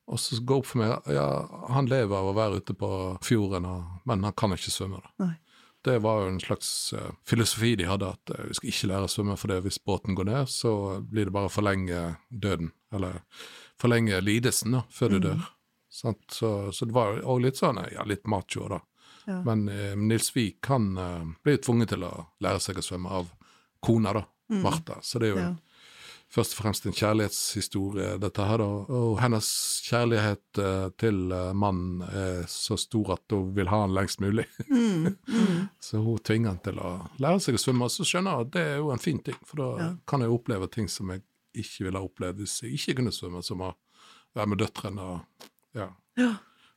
[0.08, 1.26] Og så går det opp for meg ja,
[1.74, 2.90] han lever av å være ute på
[3.24, 3.68] fjorden,
[4.08, 5.02] men han kan ikke svømme.
[5.04, 5.26] da.
[5.26, 5.34] Nei.
[5.84, 9.06] Det var jo en slags uh, filosofi de hadde, at uh, vi skal ikke lære
[9.08, 10.72] å svømme, for det, hvis båten går ned, så
[11.04, 13.20] blir det bare å forlenge døden, eller
[13.80, 15.22] forlenge lidelsen da, før du mm.
[15.28, 15.46] dør.
[15.98, 18.80] Så, så, det var òg litt sånn, ja, litt macho, da.
[19.28, 19.38] Ja.
[19.44, 20.90] Men uh, Nils Vik kan
[21.44, 22.12] bli tvunget til å
[22.42, 23.30] lære seg å svømme av
[23.84, 24.60] kona, da, mm.
[24.64, 24.98] Martha.
[25.04, 25.54] Så det er jo ja
[26.32, 28.68] først og fremst en kjærlighetshistorie, dette her, da.
[28.98, 29.48] Og hennes
[29.86, 34.46] kjærlighet eh, til eh, mannen er så stor at hun vil ha han lengst mulig.
[34.78, 35.68] Mm, mm.
[35.80, 36.90] så hun tvinger han til å
[37.22, 39.36] lære seg å svømme, og så skjønner jeg at det er jo en fin ting,
[39.46, 39.88] for da ja.
[40.08, 41.24] kan jeg oppleve ting som jeg
[41.58, 43.72] ikke ville ha opplevd hvis jeg ikke kunne svømme, som å
[44.36, 45.48] være med døtrene og
[45.78, 45.88] ja,
[46.20, 46.30] ja.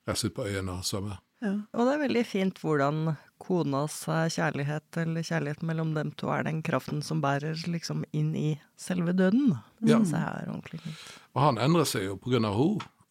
[0.07, 1.19] reise ut på øyene og svømme.
[1.41, 1.55] Ja.
[1.73, 6.61] Og det er veldig fint hvordan konas kjærlighet, eller kjærligheten mellom dem to, er den
[6.65, 9.55] kraften som bærer liksom inn i selve døden.
[9.81, 11.07] Det er ordentlig fint.
[11.33, 12.53] Og han endrer seg jo av henne,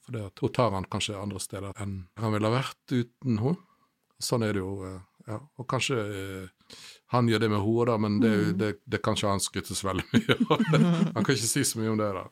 [0.07, 3.59] for hun tar han kanskje andre steder enn han ville ha vært uten henne.
[4.20, 4.74] Sånn er det jo.
[4.85, 4.99] Eh,
[5.31, 5.39] ja.
[5.59, 6.74] Og kanskje eh,
[7.14, 8.51] han gjør det med henne, da, men det, mm.
[8.61, 10.64] det, det kan ikke han skrytes veldig mye av.
[11.16, 12.28] han kan ikke si så mye om det, da.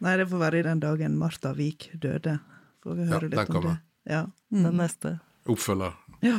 [0.00, 2.38] Nei, det får være i den dagen Martha Vik døde.
[2.84, 3.76] Får vi høre ja, litt om det.
[4.08, 4.24] Ja,
[4.54, 4.62] mm.
[4.62, 5.18] Den neste
[5.50, 5.96] oppfølger.
[6.24, 6.38] Ja.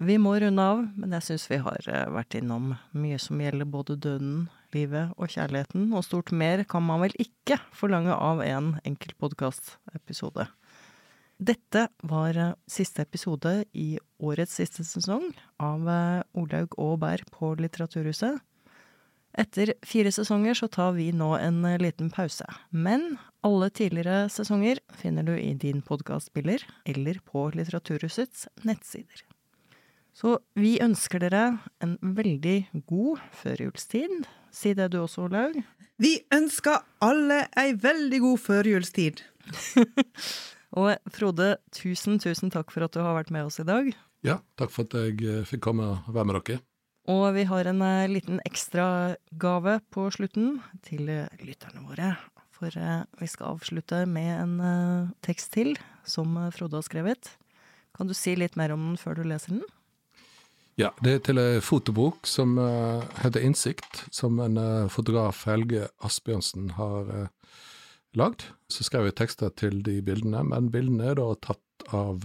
[0.00, 3.68] Vi må runde av, men jeg syns vi har eh, vært innom mye som gjelder
[3.68, 8.70] både døden, livet og kjærligheten, og stort mer kan man vel ikke forlange av en
[8.88, 10.46] enkelt podkastepisode.
[11.36, 17.52] Dette var eh, siste episode i årets siste sesong av eh, Olaug og Bær på
[17.60, 18.40] Litteraturhuset.
[19.38, 23.14] Etter fire sesonger så tar vi nå en liten pause, men
[23.46, 29.22] alle tidligere sesonger finner du i din podkastspiller eller på Litteraturhusets nettsider.
[30.12, 31.44] Så vi ønsker dere
[31.80, 34.26] en veldig god førjulstid.
[34.50, 35.60] Si det du også, Olaug.
[36.00, 39.22] Vi ønsker alle ei veldig god førjulstid.
[40.80, 43.92] og Frode, tusen, tusen takk for at du har vært med oss i dag.
[44.26, 46.60] Ja, takk for at jeg eh, fikk komme og være med dere.
[47.08, 52.12] Og vi har en uh, liten ekstragave på slutten til uh, lytterne våre.
[52.52, 57.36] For uh, vi skal avslutte med en tekst til som Frode har skrevet.
[57.96, 59.64] Kan du si litt mer om den før du leser den?
[60.78, 62.54] Ja, det er til ei fotobok som
[63.20, 64.56] heter Innsikt, som en
[64.88, 67.10] fotograf, Helge Asbjørnsen, har
[68.16, 68.46] lagd.
[68.72, 72.24] Så skrev jeg tekster til de bildene, men bildene er da tatt av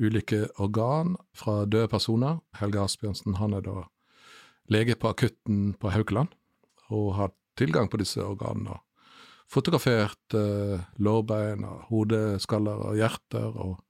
[0.00, 2.40] ulike organ fra døde personer.
[2.58, 3.84] Helge Asbjørnsen han er da
[4.72, 6.32] lege på akutten på Haukeland,
[6.88, 8.80] og har tilgang på disse organene.
[9.50, 13.82] Fotografert eh, lårbein og hodeskaller og hjerter, og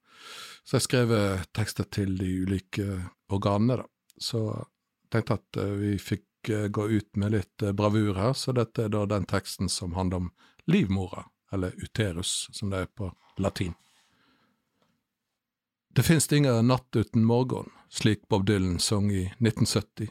[0.64, 2.86] så har jeg skrevet tekster til de ulike
[3.32, 3.88] organene, da.
[4.20, 4.40] Så
[5.12, 8.86] tenkte at eh, vi fikk eh, gå ut med litt eh, bravur her, så dette
[8.86, 10.30] er da den teksten som handler om
[10.70, 13.74] livmora, eller uterus, som det er på latin.
[15.96, 20.08] Det finnes ingen natt uten morgen, slik Bob Dylan sang i 1970.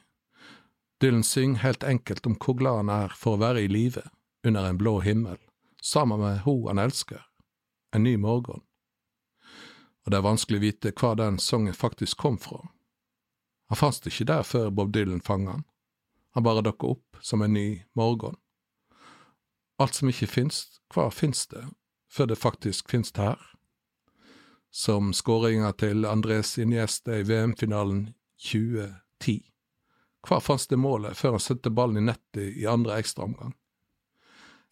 [1.00, 4.02] Dylan synger helt enkelt om hvor glad han er for å være i live,
[4.48, 5.36] under en blå himmel,
[5.82, 7.26] sammen med ho han elsker,
[7.92, 8.64] en ny morgen.
[10.06, 12.62] Og det er vanskelig å vite hva den sangen faktisk kom fra.
[13.68, 15.66] Han fantes ikke der før Bob Dylan fanga han,
[16.32, 18.40] han bare dukka opp som en ny morgen.
[19.84, 20.64] Alt som ikke finnes,
[20.96, 21.66] hva finnes det,
[22.08, 23.50] før det faktisk finnes det her?
[24.76, 28.08] Som skåringa til Andres Iniesta i VM-finalen
[28.52, 29.44] 2010.
[30.28, 33.54] Hva fantes det målet før han satte ballen i nettet i andre ekstraomgang?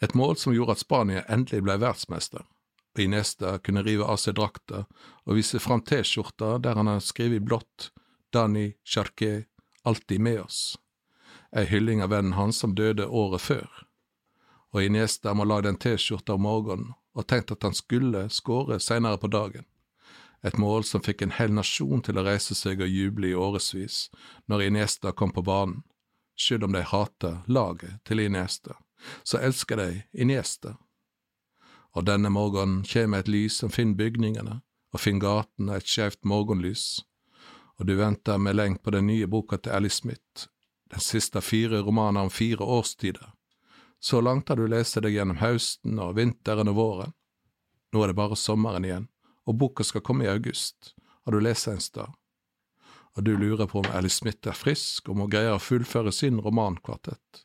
[0.01, 2.47] Et mål som gjorde at Spania endelig ble verdensmester,
[2.95, 4.87] og Iniesta kunne rive av seg drakta
[5.27, 7.91] og vise fram T-skjorta der han har skrevet blått
[8.33, 9.45] Dani Charquet,
[9.85, 10.79] alltid med oss,
[11.53, 13.69] ei hylling av vennen hans som døde året før.
[14.73, 19.21] Og Iniesta må lage den T-skjorta om morgenen og tenkte at han skulle skåre seinere
[19.21, 19.67] på dagen
[20.43, 24.07] et mål som fikk en hel nasjon til å reise seg og juble i årevis
[24.49, 25.83] når Iniesta kom på banen.
[26.39, 28.73] Selv om de hater laget til Iniesta,
[29.23, 30.77] så elsker de Iniesta.
[31.93, 34.61] Og denne morgenen kommer et lys som finner bygningene,
[34.91, 37.03] og finner gatene et skjevt morgenlys,
[37.77, 40.47] og du venter med lengt på den nye boka til Alice Smith,
[40.89, 43.35] den siste fire romaner om fire årstider.
[44.01, 47.13] Så langt har du lest deg gjennom høsten og vinteren og våren.
[47.93, 49.10] Nå er det bare sommeren igjen
[49.47, 52.09] og boka skal komme i august, har du lest en sted,
[53.13, 56.39] og du lurer på om Alice Smith er frisk og må greie å fullføre sin
[56.39, 57.43] romankvartett.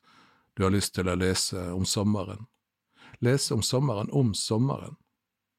[0.54, 2.46] Du har lyst til å lese om sommeren.
[3.18, 4.94] Lese om sommeren om sommeren.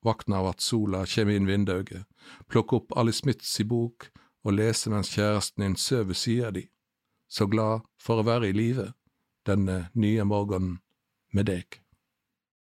[0.06, 2.06] Vakna av at sola kjem inn vinduet,
[2.48, 4.08] plukke opp Alice Smiths bok
[4.46, 6.68] og lese mens kjæresten din sover sida di,
[7.28, 8.92] så glad for å være i live
[9.48, 10.78] denne nye morgenen
[11.34, 11.82] med deg.